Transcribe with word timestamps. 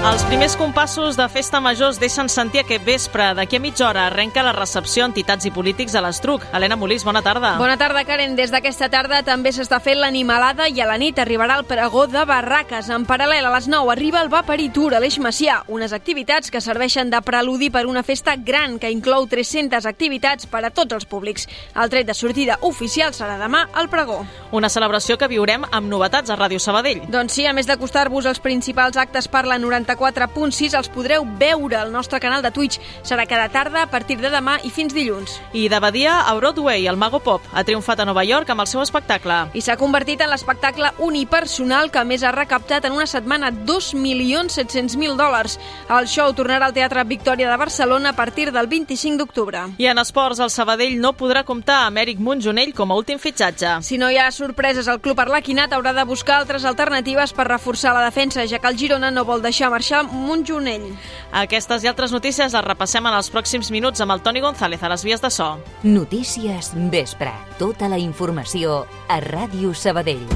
Els 0.00 0.22
primers 0.24 0.54
compassos 0.56 1.18
de 1.18 1.26
Festa 1.28 1.58
Major 1.60 1.90
es 1.92 1.98
deixen 2.00 2.30
sentir 2.32 2.62
aquest 2.62 2.86
vespre. 2.86 3.26
D'aquí 3.36 3.58
a 3.58 3.60
mitja 3.60 3.84
hora 3.84 4.06
arrenca 4.08 4.40
la 4.42 4.54
recepció 4.56 5.04
a 5.04 5.08
entitats 5.10 5.44
i 5.44 5.50
polítics 5.52 5.92
a 5.94 6.00
l'Estruc. 6.00 6.46
Helena 6.56 6.78
Molís, 6.80 7.04
bona 7.04 7.20
tarda. 7.20 7.50
Bona 7.60 7.76
tarda, 7.76 8.00
Karen. 8.08 8.32
Des 8.34 8.48
d'aquesta 8.48 8.88
tarda 8.88 9.18
també 9.22 9.52
s'està 9.52 9.76
fent 9.84 10.00
l'animalada 10.00 10.70
i 10.72 10.80
a 10.80 10.86
la 10.88 10.96
nit 10.96 11.20
arribarà 11.20 11.58
el 11.60 11.66
pregó 11.68 12.06
de 12.08 12.22
barraques. 12.24 12.88
En 12.88 13.04
paral·lel 13.04 13.44
a 13.44 13.50
les 13.52 13.68
9 13.68 13.92
arriba 13.92 14.22
el 14.24 14.30
Vapari 14.32 14.70
Tour 14.72 14.96
a 14.96 15.02
l'Eix 15.04 15.18
Macià, 15.20 15.58
unes 15.68 15.92
activitats 15.92 16.48
que 16.48 16.64
serveixen 16.64 17.12
de 17.12 17.20
preludi 17.20 17.68
per 17.68 17.84
una 17.84 18.02
festa 18.02 18.38
gran 18.40 18.78
que 18.80 18.88
inclou 18.88 19.28
300 19.28 19.84
activitats 19.84 20.48
per 20.48 20.64
a 20.64 20.72
tots 20.72 20.96
els 20.96 21.04
públics. 21.04 21.44
El 21.76 21.92
tret 21.92 22.08
de 22.08 22.16
sortida 22.16 22.56
oficial 22.62 23.12
serà 23.12 23.36
demà 23.36 23.66
al 23.74 23.92
pregó. 23.92 24.24
Una 24.56 24.72
celebració 24.72 25.18
que 25.20 25.28
viurem 25.28 25.68
amb 25.70 25.92
novetats 25.92 26.32
a 26.32 26.40
Ràdio 26.40 26.58
Sabadell. 26.58 27.04
Doncs 27.12 27.36
sí, 27.36 27.44
a 27.44 27.52
més 27.52 27.68
d'acostar-vos 27.68 28.24
els 28.24 28.40
principals 28.40 28.96
actes 28.96 29.28
per 29.28 29.44
la 29.44 29.60
94.6, 29.96 30.74
els 30.78 30.88
podreu 30.92 31.24
veure 31.40 31.76
al 31.76 31.90
nostre 31.92 32.20
canal 32.20 32.42
de 32.42 32.50
Twitch. 32.54 32.78
Serà 33.02 33.26
cada 33.26 33.48
tarda 33.50 33.82
a 33.82 33.90
partir 33.90 34.18
de 34.20 34.30
demà 34.30 34.58
i 34.64 34.70
fins 34.70 34.94
dilluns. 34.94 35.38
I 35.52 35.68
de 35.68 35.80
Badia 35.80 36.20
a 36.22 36.34
Broadway, 36.34 36.86
el 36.86 36.98
Mago 37.00 37.20
Pop 37.20 37.42
ha 37.52 37.64
triomfat 37.64 38.00
a 38.00 38.06
Nova 38.08 38.24
York 38.24 38.50
amb 38.50 38.62
el 38.62 38.70
seu 38.70 38.82
espectacle. 38.82 39.40
I 39.54 39.62
s'ha 39.64 39.78
convertit 39.80 40.20
en 40.22 40.30
l'espectacle 40.30 40.92
unipersonal 41.02 41.90
que 41.90 42.04
més 42.04 42.22
ha 42.22 42.32
recaptat 42.34 42.86
en 42.86 42.96
una 42.96 43.08
setmana 43.10 43.50
2.700.000 43.50 45.16
dòlars. 45.18 45.58
El 45.90 46.08
show 46.10 46.32
tornarà 46.36 46.70
al 46.70 46.76
Teatre 46.76 47.04
Victòria 47.04 47.50
de 47.50 47.58
Barcelona 47.58 48.14
a 48.14 48.18
partir 48.18 48.50
del 48.52 48.70
25 48.70 49.18
d'octubre. 49.18 49.66
I 49.78 49.90
en 49.90 49.98
esports, 49.98 50.40
el 50.40 50.50
Sabadell 50.54 50.98
no 51.00 51.14
podrà 51.18 51.44
comptar 51.44 51.82
amb 51.86 51.98
Eric 51.98 52.20
Montjonell 52.22 52.74
com 52.76 52.92
a 52.92 52.98
últim 53.00 53.18
fitxatge. 53.18 53.80
Si 53.86 53.98
no 53.98 54.10
hi 54.10 54.18
ha 54.20 54.30
sorpreses, 54.30 54.88
el 54.88 55.00
club 55.00 55.18
arlequinat 55.20 55.72
haurà 55.74 55.94
de 55.96 56.06
buscar 56.06 56.38
altres 56.38 56.64
alternatives 56.64 57.34
per 57.34 57.48
reforçar 57.48 57.94
la 57.96 58.04
defensa, 58.06 58.46
ja 58.46 58.60
que 58.60 58.68
el 58.70 58.78
Girona 58.78 59.10
no 59.10 59.26
vol 59.26 59.42
deixar 59.42 59.70
marxar 59.70 59.79
Montjonell. 60.12 60.86
Aquestes 61.32 61.84
i 61.84 61.88
altres 61.90 62.12
notícies 62.12 62.52
les 62.52 62.64
repassem 62.66 63.06
en 63.06 63.16
els 63.16 63.30
pròxims 63.32 63.70
minuts 63.72 64.00
amb 64.04 64.12
el 64.12 64.20
Toni 64.20 64.42
González 64.44 64.82
a 64.82 64.90
les 64.92 65.04
vies 65.04 65.22
de 65.22 65.30
so. 65.30 65.56
Notícies 65.82 66.72
Vespre. 66.92 67.32
Tota 67.58 67.88
la 67.88 67.98
informació 67.98 68.84
a 69.08 69.20
Ràdio 69.24 69.72
Sabadell. 69.74 70.26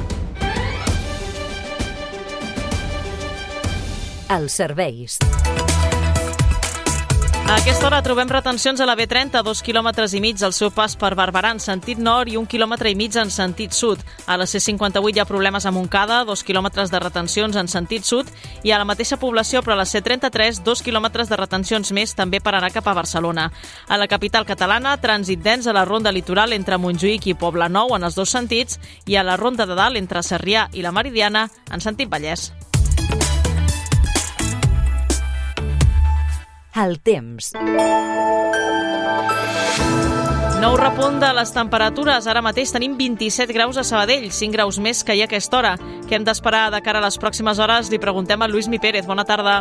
Els 4.35 4.53
serveis. 4.53 5.19
A 7.45 7.59
aquesta 7.59 7.87
hora 7.87 8.01
trobem 8.01 8.29
retencions 8.33 8.81
a 8.81 8.87
la 8.89 8.95
B30, 8.97 9.43
dos 9.45 9.61
quilòmetres 9.61 10.15
i 10.17 10.21
mig 10.25 10.41
al 10.43 10.55
seu 10.57 10.71
pas 10.73 10.95
per 10.97 11.11
Barberà 11.13 11.51
en 11.53 11.59
sentit 11.61 12.01
nord 12.01 12.33
i 12.33 12.39
un 12.41 12.47
quilòmetre 12.49 12.89
i 12.89 12.97
mig 12.97 13.19
en 13.21 13.29
sentit 13.29 13.77
sud. 13.77 14.01
A 14.27 14.39
la 14.41 14.47
C58 14.49 15.13
hi 15.13 15.21
ha 15.21 15.27
problemes 15.29 15.67
a 15.67 15.71
Montcada, 15.71 16.23
dos 16.25 16.41
quilòmetres 16.43 16.89
de 16.91 17.03
retencions 17.05 17.61
en 17.61 17.69
sentit 17.69 18.09
sud 18.09 18.33
i 18.65 18.73
a 18.73 18.81
la 18.81 18.89
mateixa 18.89 19.21
població, 19.21 19.61
però 19.61 19.77
a 19.77 19.83
la 19.83 19.85
C33, 19.85 20.63
dos 20.65 20.81
quilòmetres 20.81 21.29
de 21.29 21.37
retencions 21.37 21.93
més 21.93 22.17
també 22.17 22.41
per 22.41 22.57
anar 22.57 22.73
cap 22.73 22.89
a 22.89 22.97
Barcelona. 22.97 23.51
A 23.89 24.01
la 24.01 24.09
capital 24.09 24.49
catalana, 24.49 24.97
trànsit 24.97 25.45
dens 25.45 25.69
a 25.69 25.77
la 25.77 25.85
ronda 25.85 26.17
litoral 26.17 26.57
entre 26.57 26.81
Montjuïc 26.81 27.29
i 27.29 27.37
Poble 27.37 27.69
Nou 27.69 27.93
en 27.93 28.09
els 28.09 28.17
dos 28.17 28.33
sentits 28.33 28.81
i 29.05 29.21
a 29.21 29.23
la 29.23 29.37
ronda 29.37 29.69
de 29.69 29.77
dalt 29.77 30.01
entre 30.01 30.25
Sarrià 30.25 30.71
i 30.73 30.81
la 30.81 30.97
Meridiana 30.97 31.51
en 31.71 31.85
sentit 31.85 32.09
Vallès. 32.09 32.55
El 36.75 36.97
temps. 37.07 37.53
Nou 40.59 40.75
repunt 40.75 41.21
de 41.23 41.29
les 41.37 41.53
temperatures. 41.55 42.27
Ara 42.27 42.43
mateix 42.43 42.73
tenim 42.75 42.97
27 42.99 43.55
graus 43.55 43.79
a 43.79 43.85
Sabadell, 43.87 44.27
5 44.35 44.57
graus 44.57 44.81
més 44.83 45.05
que 45.07 45.15
hi 45.15 45.23
ha 45.23 45.29
a 45.29 45.31
aquesta 45.31 45.61
hora. 45.61 45.75
Què 46.09 46.19
hem 46.19 46.27
d'esperar 46.27 46.65
de 46.75 46.81
cara 46.83 46.99
a 46.99 47.05
les 47.05 47.19
pròximes 47.23 47.61
hores? 47.63 47.93
Li 47.93 48.01
preguntem 48.03 48.43
a 48.43 48.49
Lluís 48.51 48.67
Mi 48.67 48.81
Pérez. 48.83 49.07
Bona 49.07 49.23
tarda. 49.23 49.61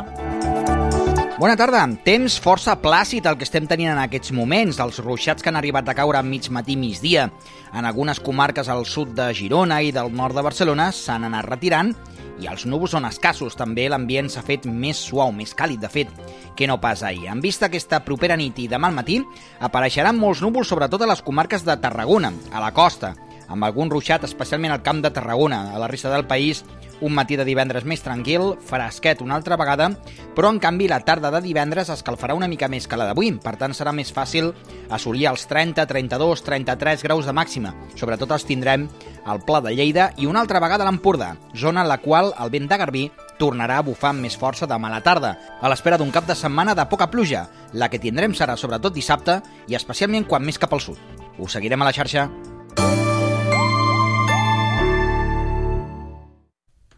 Bona 1.37 1.53
tarda. 1.59 1.83
Temps 2.01 2.39
força 2.41 2.73
plàcid 2.81 3.29
el 3.29 3.37
que 3.37 3.45
estem 3.45 3.69
tenint 3.69 3.91
en 3.93 4.01
aquests 4.01 4.33
moments. 4.33 4.81
Els 4.81 4.97
ruixats 5.05 5.45
que 5.45 5.53
han 5.53 5.61
arribat 5.61 5.93
a 5.93 5.97
caure 5.99 6.17
a 6.17 6.25
mig 6.25 6.49
matí 6.49 6.73
migdia 6.79 7.27
en 7.73 7.85
algunes 7.85 8.23
comarques 8.25 8.73
al 8.73 8.87
sud 8.89 9.13
de 9.13 9.29
Girona 9.37 9.83
i 9.85 9.93
del 9.93 10.09
nord 10.17 10.33
de 10.33 10.47
Barcelona 10.49 10.89
s'han 10.89 11.29
anat 11.29 11.45
retirant 11.45 11.93
i 12.41 12.47
els 12.49 12.65
núvols 12.65 12.95
són 12.95 13.05
escassos. 13.09 13.57
També 13.59 13.85
l'ambient 13.89 14.29
s'ha 14.31 14.43
fet 14.45 14.65
més 14.65 14.99
suau, 15.09 15.33
més 15.35 15.53
càlid, 15.57 15.81
de 15.83 15.91
fet, 15.91 16.09
que 16.57 16.67
no 16.69 16.79
pas 16.81 17.03
ahir. 17.03 17.27
En 17.31 17.41
vista 17.43 17.67
aquesta 17.69 18.01
propera 18.05 18.37
nit 18.39 18.59
i 18.59 18.69
demà 18.71 18.89
al 18.89 18.97
matí, 18.97 19.19
apareixeran 19.59 20.19
molts 20.19 20.41
núvols 20.41 20.71
sobretot 20.71 21.03
a 21.03 21.11
les 21.11 21.21
comarques 21.21 21.65
de 21.65 21.77
Tarragona, 21.81 22.33
a 22.51 22.63
la 22.63 22.73
costa, 22.73 23.13
amb 23.47 23.65
algun 23.67 23.91
ruixat 23.91 24.23
especialment 24.25 24.73
al 24.73 24.83
camp 24.83 25.03
de 25.03 25.11
Tarragona. 25.13 25.73
A 25.73 25.81
la 25.81 25.89
resta 25.91 26.11
del 26.13 26.25
país, 26.25 26.63
un 27.01 27.13
matí 27.13 27.37
de 27.39 27.45
divendres 27.47 27.85
més 27.87 28.03
tranquil, 28.03 28.53
fresquet 28.61 29.21
una 29.21 29.35
altra 29.35 29.57
vegada, 29.57 29.89
però 30.35 30.51
en 30.53 30.59
canvi 30.61 30.87
la 30.87 31.01
tarda 31.05 31.31
de 31.33 31.41
divendres 31.43 31.89
escalfarà 31.93 32.35
una 32.37 32.47
mica 32.47 32.69
més 32.69 32.87
que 32.87 32.99
la 32.99 33.07
d'avui, 33.09 33.31
per 33.43 33.55
tant 33.57 33.73
serà 33.73 33.93
més 33.95 34.13
fàcil 34.13 34.51
assolir 34.93 35.27
els 35.31 35.47
30, 35.49 35.85
32, 35.89 36.43
33 36.45 37.03
graus 37.03 37.25
de 37.25 37.35
màxima. 37.35 37.73
Sobretot 37.95 38.31
els 38.31 38.47
tindrem 38.47 38.87
al 39.25 39.41
Pla 39.47 39.61
de 39.63 39.73
Lleida 39.75 40.11
i 40.17 40.27
una 40.27 40.43
altra 40.43 40.61
vegada 40.63 40.85
a 40.85 40.89
l'Empordà, 40.89 41.33
zona 41.55 41.83
en 41.83 41.91
la 41.91 41.99
qual 42.03 42.33
el 42.37 42.53
vent 42.53 42.69
de 42.69 42.79
Garbí 42.79 43.03
tornarà 43.39 43.79
a 43.79 43.85
bufar 43.85 44.13
amb 44.13 44.23
més 44.23 44.37
força 44.39 44.69
demà 44.69 44.91
a 44.91 44.97
la 44.97 45.03
tarda, 45.03 45.35
a 45.59 45.71
l'espera 45.71 45.97
d'un 45.97 46.11
cap 46.11 46.27
de 46.29 46.37
setmana 46.37 46.75
de 46.75 46.87
poca 46.91 47.09
pluja. 47.11 47.47
La 47.73 47.89
que 47.89 47.99
tindrem 47.99 48.35
serà 48.37 48.55
sobretot 48.59 48.93
dissabte 48.93 49.41
i 49.67 49.75
especialment 49.79 50.27
quan 50.29 50.45
més 50.45 50.61
cap 50.61 50.73
al 50.73 50.83
sud. 50.83 50.99
Us 51.39 51.57
seguirem 51.57 51.81
a 51.81 51.89
la 51.89 51.95
xarxa. 51.95 52.29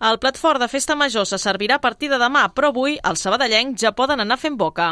El 0.06 0.20
plat 0.22 0.38
fort 0.38 0.62
de 0.62 0.68
Festa 0.70 0.94
Major 0.94 1.26
se 1.26 1.40
servirà 1.42 1.80
a 1.80 1.82
partir 1.82 2.12
de 2.12 2.20
demà, 2.22 2.44
però 2.54 2.70
avui 2.70 3.00
els 3.10 3.24
sabadellencs 3.26 3.82
ja 3.82 3.96
poden 3.98 4.22
anar 4.22 4.38
fent 4.38 4.54
boca. 4.60 4.92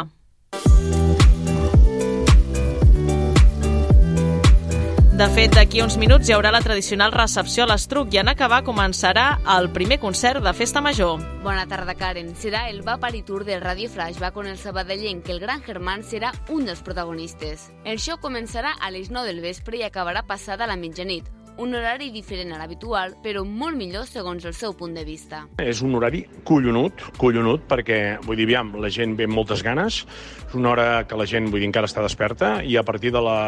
De 5.14 5.28
fet, 5.30 5.52
d'aquí 5.54 5.78
uns 5.84 5.94
minuts 6.02 6.26
hi 6.26 6.34
haurà 6.34 6.50
la 6.50 6.62
tradicional 6.64 7.14
recepció 7.14 7.62
a 7.62 7.68
l'Estruc 7.70 8.16
i 8.16 8.18
en 8.18 8.32
acabar 8.32 8.64
començarà 8.66 9.28
el 9.54 9.70
primer 9.76 10.00
concert 10.02 10.42
de 10.42 10.52
Festa 10.58 10.82
Major. 10.82 11.22
Bona 11.44 11.68
tarda, 11.70 11.94
Karen. 11.94 12.34
Serà 12.34 12.64
el 12.72 12.82
Vapari 12.82 13.22
Tour 13.22 13.44
del 13.46 13.62
Radio 13.62 13.86
Flashback 13.94 14.42
on 14.42 14.50
el 14.50 14.58
sabadellenc 14.58 15.22
que 15.28 15.36
el 15.36 15.38
Gran 15.38 15.62
Germán 15.62 16.02
serà 16.02 16.34
un 16.50 16.66
dels 16.66 16.82
protagonistes. 16.82 17.70
El 17.84 18.02
show 18.02 18.18
començarà 18.18 18.74
a 18.80 18.90
les 18.90 19.14
9 19.14 19.30
del 19.30 19.40
vespre 19.46 19.78
i 19.78 19.86
acabarà 19.86 20.26
passada 20.26 20.66
la 20.66 20.74
mitjanit, 20.74 21.30
un 21.58 21.74
horari 21.74 22.10
diferent 22.10 22.52
a 22.54 22.58
l'habitual, 22.58 23.14
però 23.22 23.44
molt 23.46 23.78
millor 23.78 24.08
segons 24.08 24.44
el 24.48 24.54
seu 24.56 24.74
punt 24.74 24.94
de 24.96 25.04
vista. 25.06 25.44
És 25.62 25.82
un 25.86 25.94
horari 25.94 26.24
collonut, 26.46 27.04
collonut, 27.20 27.66
perquè, 27.70 28.00
vull 28.24 28.40
dir, 28.40 28.48
aviam, 28.48 28.74
la 28.82 28.90
gent 28.92 29.14
ve 29.18 29.28
amb 29.28 29.38
moltes 29.38 29.62
ganes, 29.66 30.02
és 30.48 30.56
una 30.58 30.72
hora 30.72 30.88
que 31.08 31.18
la 31.18 31.28
gent, 31.30 31.50
vull 31.52 31.62
dir, 31.62 31.70
encara 31.70 31.90
està 31.90 32.02
desperta, 32.02 32.56
i 32.62 32.76
a 32.76 32.84
partir 32.86 33.14
de, 33.14 33.22
la, 33.22 33.38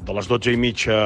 de 0.00 0.16
les 0.16 0.30
12 0.32 0.56
i 0.56 0.60
mitja 0.60 0.98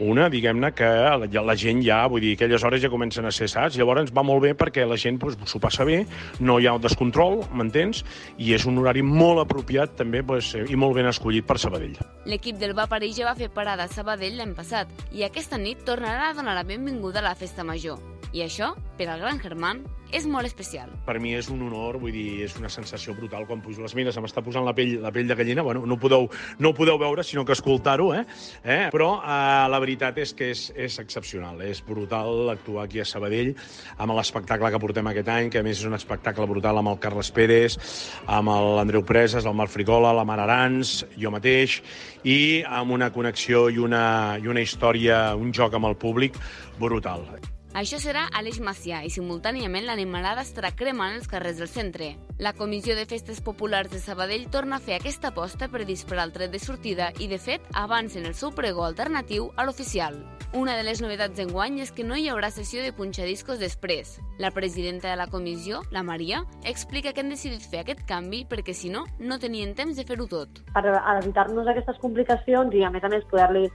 una, 0.00 0.28
diguem-ne, 0.32 0.72
que 0.76 0.88
la, 1.22 1.28
la 1.44 1.56
gent 1.58 1.82
ja, 1.84 2.00
vull 2.10 2.22
dir, 2.24 2.34
aquelles 2.36 2.64
hores 2.64 2.82
ja 2.82 2.90
comencen 2.92 3.28
a 3.28 3.32
ser 3.34 3.50
saps, 3.52 3.78
llavors 3.78 4.12
va 4.16 4.24
molt 4.26 4.44
bé 4.44 4.54
perquè 4.58 4.86
la 4.88 4.98
gent 5.00 5.20
s'ho 5.20 5.34
pues, 5.36 5.56
passa 5.62 5.86
bé, 5.88 6.02
no 6.40 6.58
hi 6.58 6.68
ha 6.68 6.74
un 6.76 6.84
descontrol, 6.84 7.40
m'entens? 7.52 8.04
I 8.40 8.54
és 8.56 8.66
un 8.68 8.80
horari 8.80 9.04
molt 9.06 9.44
apropiat 9.44 9.96
també 10.00 10.24
pues, 10.26 10.54
i 10.56 10.78
molt 10.80 10.96
ben 10.98 11.10
escollit 11.10 11.46
per 11.46 11.58
Sabadell. 11.60 11.98
L'equip 12.26 12.58
del 12.60 12.76
Va 12.76 12.88
París 12.90 13.18
ja 13.18 13.28
va 13.28 13.36
fer 13.38 13.50
parada 13.52 13.86
a 13.86 13.92
Sabadell 13.92 14.40
l'any 14.40 14.56
passat 14.56 14.90
i 15.12 15.26
aquesta 15.26 15.60
nit 15.60 15.84
tornarà 15.86 16.30
a 16.30 16.36
donar 16.38 16.56
la 16.56 16.66
benvinguda 16.66 17.20
a 17.20 17.30
la 17.30 17.36
festa 17.36 17.66
major. 17.66 18.00
I 18.30 18.44
això, 18.44 18.76
per 18.94 19.08
al 19.10 19.18
Gran 19.18 19.40
Germán, 19.42 19.80
és 20.14 20.26
molt 20.26 20.46
especial. 20.46 20.90
Per 21.06 21.16
mi 21.22 21.32
és 21.34 21.48
un 21.50 21.62
honor, 21.66 21.98
vull 22.02 22.14
dir, 22.14 22.44
és 22.46 22.54
una 22.58 22.70
sensació 22.70 23.14
brutal 23.14 23.46
quan 23.48 23.62
pujo 23.62 23.82
les 23.82 23.94
mines, 23.98 24.14
se 24.14 24.22
m'està 24.22 24.42
posant 24.46 24.66
la 24.66 24.74
pell, 24.74 24.96
la 25.02 25.10
pell 25.14 25.26
de 25.26 25.36
gallina, 25.38 25.64
bueno, 25.66 25.82
no 25.86 25.96
ho 25.96 26.02
podeu, 26.02 26.28
no 26.58 26.70
ho 26.70 26.76
podeu 26.76 26.98
veure, 26.98 27.24
sinó 27.26 27.44
que 27.44 27.54
escoltar-ho, 27.56 28.12
eh? 28.14 28.24
eh? 28.62 28.88
Però 28.94 29.10
eh, 29.18 29.66
la 29.70 29.80
veritat 29.82 29.89
és 29.90 30.32
que 30.34 30.50
és, 30.50 30.72
és 30.76 30.98
excepcional, 30.98 31.60
és 31.62 31.82
brutal 31.82 32.50
actuar 32.50 32.84
aquí 32.84 33.00
a 33.00 33.04
Sabadell 33.04 33.54
amb 33.98 34.14
l'espectacle 34.14 34.70
que 34.70 34.80
portem 34.80 35.06
aquest 35.06 35.28
any, 35.28 35.50
que 35.50 35.58
a 35.58 35.62
més 35.62 35.78
és 35.78 35.86
un 35.86 35.94
espectacle 35.94 36.46
brutal 36.46 36.78
amb 36.78 36.88
el 36.88 36.98
Carles 36.98 37.30
Pérez, 37.30 37.78
amb 38.26 38.48
l'Andreu 38.48 39.04
Preses, 39.04 39.44
el 39.44 39.54
Marc 39.54 39.70
Frigola, 39.70 40.12
la 40.12 40.24
Mar 40.24 40.40
Arans, 40.40 41.04
jo 41.16 41.30
mateix, 41.30 41.82
i 42.24 42.62
amb 42.66 42.92
una 42.92 43.10
connexió 43.10 43.68
i 43.68 43.78
una, 43.78 44.38
i 44.42 44.46
una 44.46 44.60
història, 44.60 45.34
un 45.36 45.52
joc 45.52 45.74
amb 45.74 45.90
el 45.90 45.96
públic 45.96 46.36
brutal. 46.78 47.26
Això 47.70 48.00
serà 48.02 48.24
a 48.34 48.40
l'Eix 48.42 48.58
Macià 48.58 49.04
i 49.06 49.12
simultàniament 49.14 49.84
l'animalada 49.86 50.42
estarà 50.42 50.72
cremant 50.74 51.14
els 51.14 51.28
carrers 51.30 51.60
del 51.62 51.68
centre. 51.70 52.16
La 52.42 52.52
Comissió 52.52 52.96
de 52.98 53.04
Festes 53.06 53.38
Populars 53.46 53.92
de 53.92 54.00
Sabadell 54.02 54.48
torna 54.50 54.80
a 54.80 54.82
fer 54.82 54.96
aquesta 54.96 55.30
aposta 55.30 55.68
per 55.70 55.84
disparar 55.86 56.24
el 56.26 56.32
tret 56.34 56.50
de 56.50 56.58
sortida 56.58 57.12
i, 57.20 57.28
de 57.30 57.38
fet, 57.38 57.62
avancen 57.78 58.26
el 58.26 58.34
seu 58.34 58.50
pregó 58.50 58.82
alternatiu 58.88 59.52
a 59.54 59.68
l'oficial. 59.68 60.18
Una 60.50 60.74
de 60.74 60.82
les 60.82 60.98
novetats 60.98 61.38
d'enguany 61.38 61.78
és 61.84 61.94
que 61.94 62.02
no 62.02 62.18
hi 62.18 62.26
haurà 62.26 62.50
sessió 62.50 62.82
de 62.82 62.90
punxadiscos 62.90 63.62
després. 63.62 64.16
La 64.42 64.50
presidenta 64.50 65.12
de 65.12 65.20
la 65.20 65.28
comissió, 65.30 65.84
la 65.94 66.02
Maria, 66.02 66.42
explica 66.66 67.12
que 67.14 67.22
han 67.22 67.30
decidit 67.30 67.62
fer 67.62 67.84
aquest 67.84 68.02
canvi 68.08 68.42
perquè, 68.50 68.74
si 68.74 68.90
no, 68.90 69.04
no 69.20 69.38
tenien 69.38 69.76
temps 69.78 69.94
de 69.94 70.08
fer-ho 70.08 70.26
tot. 70.26 70.64
Per 70.74 70.82
evitar-nos 70.90 71.70
aquestes 71.70 72.02
complicacions 72.02 72.74
i, 72.74 72.82
a 72.82 72.90
més 72.90 73.06
a 73.06 73.14
més, 73.14 73.22
poder-li 73.30 73.68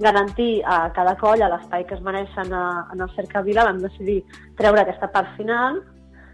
garantir 0.00 0.62
a 0.64 0.92
cada 0.94 1.16
colla 1.20 1.50
l'espai 1.52 1.84
que 1.86 1.94
es 1.94 2.02
mereixen 2.02 2.52
a, 2.52 2.88
en 2.92 3.00
el 3.00 3.12
Cercavila, 3.16 3.66
vam 3.68 3.82
decidir 3.82 4.22
treure 4.58 4.82
aquesta 4.82 5.10
part 5.12 5.36
final 5.36 5.82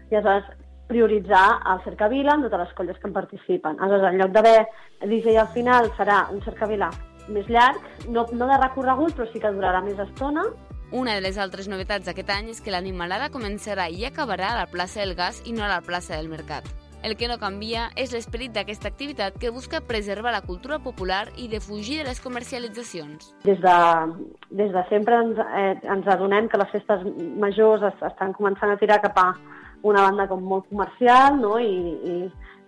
i 0.09 0.15
aleshores 0.15 0.55
prioritzar 0.89 1.59
el 1.69 1.83
Cercavila 1.83 2.33
amb 2.33 2.47
totes 2.47 2.63
les 2.63 2.73
colles 2.77 2.97
que 2.97 3.07
en 3.07 3.13
participen. 3.13 3.77
Aleshores, 3.77 4.09
en 4.09 4.17
lloc 4.23 4.33
d'haver 4.33 4.57
DJ 5.05 5.37
al 5.37 5.53
final, 5.53 5.91
serà 5.99 6.23
un 6.33 6.41
Cercavila 6.41 6.89
més 7.29 7.45
llarg, 7.45 7.77
no, 8.09 8.25
no 8.33 8.49
de 8.49 8.57
recorregut, 8.57 9.13
però 9.13 9.29
sí 9.29 9.41
que 9.41 9.53
durarà 9.53 9.83
més 9.85 10.01
estona. 10.01 10.47
Una 10.89 11.13
de 11.13 11.21
les 11.21 11.37
altres 11.37 11.69
novetats 11.69 12.09
d'aquest 12.09 12.33
any 12.33 12.49
és 12.55 12.63
que 12.65 12.73
l'animalada 12.73 13.29
començarà 13.29 13.85
i 13.93 14.07
acabarà 14.09 14.55
a 14.55 14.61
la 14.63 14.69
plaça 14.71 15.03
del 15.03 15.13
Gas 15.13 15.43
i 15.45 15.53
no 15.53 15.67
a 15.67 15.69
la 15.69 15.83
plaça 15.85 16.17
del 16.17 16.31
Mercat. 16.33 16.65
El 17.01 17.15
que 17.15 17.29
no 17.31 17.37
canvia 17.39 17.85
és 17.95 18.11
l'esperit 18.11 18.51
d'aquesta 18.51 18.89
activitat 18.91 19.37
que 19.39 19.53
busca 19.55 19.79
preservar 19.79 20.33
la 20.35 20.41
cultura 20.43 20.81
popular 20.83 21.29
i 21.39 21.47
defugir 21.47 22.01
de 22.01 22.09
les 22.09 22.19
comercialitzacions. 22.19 23.31
Des 23.45 23.61
de, 23.63 23.77
des 24.51 24.73
de 24.75 24.83
sempre 24.89 25.15
ens, 25.23 25.39
eh, 25.39 25.77
ens 25.95 26.11
adonem 26.11 26.49
que 26.51 26.59
les 26.59 26.73
festes 26.75 27.05
majors 27.39 27.87
es, 27.87 28.03
estan 28.11 28.35
començant 28.35 28.75
a 28.75 28.77
tirar 28.81 28.99
cap 29.05 29.15
a 29.23 29.29
una 29.87 30.03
banda 30.03 30.27
com 30.27 30.43
molt 30.43 30.67
comercial 30.67 31.39
no? 31.39 31.55
I, 31.55 31.71
i, 32.03 32.17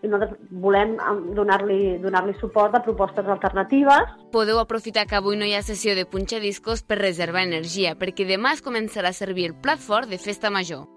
i 0.01 0.07
nosaltres 0.07 0.39
volem 0.63 0.95
donar-li 1.35 1.97
donar, 1.99 2.23
suport 2.39 2.75
a 2.75 2.83
propostes 2.87 3.27
alternatives. 3.27 4.15
Podeu 4.31 4.63
aprofitar 4.63 5.05
que 5.11 5.19
avui 5.19 5.35
no 5.35 5.45
hi 5.45 5.57
ha 5.59 5.61
sessió 5.61 5.91
de 5.97 6.07
punxadiscos 6.07 6.87
per 6.87 7.01
reservar 7.03 7.43
energia, 7.43 7.97
perquè 7.99 8.25
demà 8.25 8.55
es 8.55 8.63
començarà 8.63 9.11
a 9.11 9.19
servir 9.19 9.51
el 9.51 9.59
plat 9.59 9.83
fort 9.83 10.07
de 10.07 10.17
festa 10.17 10.49
major. 10.49 10.87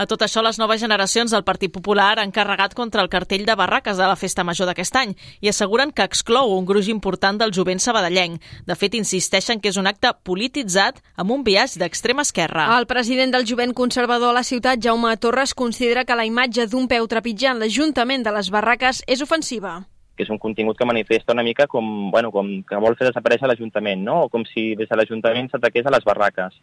A 0.00 0.06
tot 0.08 0.22
això, 0.24 0.40
les 0.40 0.56
noves 0.56 0.80
generacions 0.80 1.28
del 1.34 1.42
Partit 1.44 1.68
Popular 1.74 2.14
han 2.22 2.30
carregat 2.32 2.72
contra 2.72 3.02
el 3.04 3.10
cartell 3.12 3.42
de 3.44 3.52
barraques 3.52 3.98
de 4.00 4.06
la 4.08 4.16
Festa 4.16 4.40
Major 4.48 4.64
d'aquest 4.70 4.94
any 4.96 5.10
i 5.44 5.50
asseguren 5.50 5.90
que 5.92 6.06
exclou 6.08 6.54
un 6.54 6.64
gruix 6.64 6.86
important 6.88 7.36
del 7.36 7.52
jovent 7.52 7.82
sabadellenc. 7.84 8.38
De 8.64 8.76
fet, 8.80 8.96
insisteixen 8.96 9.60
que 9.60 9.68
és 9.68 9.76
un 9.76 9.90
acte 9.90 10.14
polititzat 10.24 11.02
amb 11.20 11.34
un 11.36 11.44
viatge 11.44 11.82
d'extrema 11.82 12.24
esquerra. 12.24 12.64
El 12.78 12.88
president 12.88 13.34
del 13.36 13.44
jovent 13.44 13.74
conservador 13.76 14.32
a 14.32 14.38
la 14.38 14.44
ciutat, 14.50 14.80
Jaume 14.80 15.12
Torres, 15.20 15.52
considera 15.52 16.06
que 16.08 16.16
la 16.16 16.24
imatge 16.24 16.64
d'un 16.72 16.88
peu 16.88 17.04
trepitjant 17.04 17.60
l'Ajuntament 17.60 18.24
de 18.24 18.32
les 18.38 18.48
barraques 18.48 19.02
és 19.06 19.20
ofensiva 19.20 19.82
que 20.16 20.24
és 20.24 20.32
un 20.32 20.40
contingut 20.40 20.76
que 20.76 20.84
manifesta 20.84 21.32
una 21.32 21.44
mica 21.44 21.64
com, 21.66 22.10
bueno, 22.12 22.28
com 22.32 22.48
que 22.68 22.80
vol 22.80 22.96
fer 22.96 23.06
desaparèixer 23.08 23.48
l'Ajuntament, 23.48 24.02
no? 24.04 24.16
o 24.24 24.32
com 24.32 24.48
si 24.48 24.74
des 24.76 24.88
de 24.88 24.96
l'Ajuntament 24.96 25.48
s'ataqués 25.48 25.86
a 25.88 25.92
les 25.94 26.04
barraques. 26.04 26.56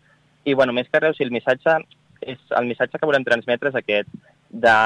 I 0.45 0.53
bueno, 0.53 0.73
més 0.77 0.89
que 0.89 1.01
res, 1.01 1.15
o 1.15 1.17
sigui, 1.17 1.29
el 1.31 1.33
missatge 1.33 1.79
és 2.21 2.39
el 2.57 2.67
missatge 2.69 2.99
que 2.99 3.09
volem 3.09 3.25
transmetre 3.27 3.71
és 3.71 3.79
aquest, 3.79 4.11
de, 4.49 4.77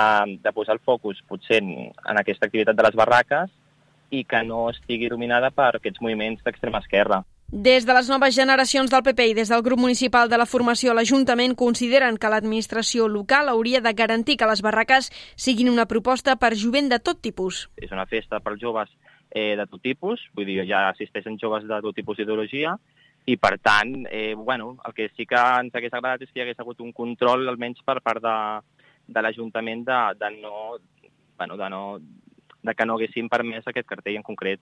de 0.42 0.54
posar 0.56 0.76
el 0.78 0.84
focus 0.86 1.22
potser 1.28 1.62
en, 1.62 1.92
en 1.92 2.22
aquesta 2.22 2.48
activitat 2.50 2.78
de 2.78 2.88
les 2.88 2.98
barraques 2.98 3.52
i 4.12 4.26
que 4.28 4.42
no 4.44 4.70
estigui 4.72 5.10
dominada 5.10 5.52
per 5.56 5.76
aquests 5.78 6.02
moviments 6.04 6.44
d'extrema 6.44 6.82
esquerra. 6.84 7.22
Des 7.52 7.84
de 7.84 7.94
les 7.94 8.08
noves 8.08 8.36
generacions 8.36 8.92
del 8.92 9.04
PP 9.04 9.26
i 9.28 9.34
des 9.36 9.50
del 9.52 9.64
grup 9.64 9.80
municipal 9.80 10.30
de 10.32 10.38
la 10.40 10.48
formació 10.48 10.92
a 10.92 10.96
l'Ajuntament 10.96 11.52
consideren 11.60 12.16
que 12.16 12.30
l'administració 12.32 13.10
local 13.12 13.52
hauria 13.52 13.82
de 13.84 13.92
garantir 13.92 14.38
que 14.40 14.48
les 14.48 14.62
barraques 14.64 15.10
siguin 15.36 15.68
una 15.70 15.86
proposta 15.86 16.38
per 16.40 16.54
jovent 16.56 16.88
de 16.88 17.00
tot 17.04 17.20
tipus. 17.20 17.66
És 17.76 17.92
una 17.92 18.08
festa 18.08 18.40
per 18.40 18.56
joves 18.56 18.88
eh, 19.36 19.58
de 19.60 19.68
tot 19.68 19.84
tipus, 19.84 20.24
vull 20.36 20.48
dir, 20.48 20.62
ja 20.70 20.88
assisteixen 20.94 21.36
joves 21.44 21.68
de 21.68 21.82
tot 21.84 21.96
tipus 21.96 22.22
d'ideologia, 22.22 22.78
i 23.26 23.38
per 23.38 23.58
tant, 23.60 24.08
eh, 24.10 24.34
bueno, 24.36 24.78
el 24.86 24.94
que 24.94 25.10
sí 25.16 25.28
que 25.30 25.38
ens 25.38 25.76
hagués 25.76 25.94
agradat 25.94 26.24
és 26.26 26.32
que 26.32 26.42
hi 26.42 26.46
hagués 26.46 26.60
hagut 26.60 26.82
un 26.82 26.92
control, 26.92 27.48
almenys 27.50 27.84
per 27.86 28.00
part 28.02 28.24
de, 28.24 28.38
de 29.08 29.22
l'Ajuntament, 29.22 29.84
de, 29.86 30.00
de, 30.18 30.32
no, 30.42 30.78
bueno, 31.38 31.58
de, 31.58 31.70
no, 31.70 31.82
de 32.64 32.76
que 32.76 32.86
no 32.86 32.98
haguessin 32.98 33.30
permès 33.30 33.68
aquest 33.68 33.88
cartell 33.90 34.18
en 34.20 34.26
concret. 34.26 34.62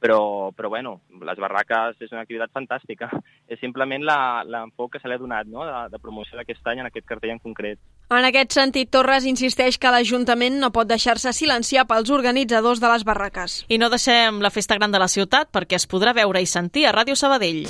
Però, 0.00 0.52
però 0.52 0.68
bueno, 0.68 1.00
les 1.24 1.38
barraques 1.40 1.96
és 2.04 2.12
una 2.12 2.22
activitat 2.26 2.52
fantàstica. 2.52 3.08
És 3.48 3.60
simplement 3.62 4.04
l'enfoc 4.04 4.92
que 4.94 5.00
se 5.00 5.08
li 5.08 5.16
ha 5.16 5.20
donat 5.22 5.48
no? 5.48 5.64
de, 5.64 5.76
de 5.92 6.00
promoció 6.02 6.36
d'aquest 6.38 6.66
any 6.68 6.82
en 6.82 6.90
aquest 6.90 7.08
cartell 7.08 7.36
en 7.36 7.42
concret. 7.42 7.80
En 8.12 8.28
aquest 8.28 8.54
sentit, 8.54 8.90
Torres 8.92 9.26
insisteix 9.26 9.80
que 9.82 9.90
l'Ajuntament 9.90 10.60
no 10.62 10.70
pot 10.74 10.86
deixar-se 10.86 11.32
silenciar 11.34 11.88
pels 11.90 12.12
organitzadors 12.14 12.82
de 12.82 12.92
les 12.92 13.06
barraques. 13.08 13.62
I 13.68 13.80
no 13.82 13.90
deixem 13.90 14.42
la 14.44 14.54
festa 14.54 14.78
gran 14.78 14.94
de 14.94 15.02
la 15.02 15.10
ciutat 15.10 15.50
perquè 15.50 15.80
es 15.80 15.88
podrà 15.90 16.14
veure 16.14 16.42
i 16.42 16.50
sentir 16.50 16.86
a 16.86 16.94
Ràdio 16.94 17.18
Sabadell. 17.18 17.64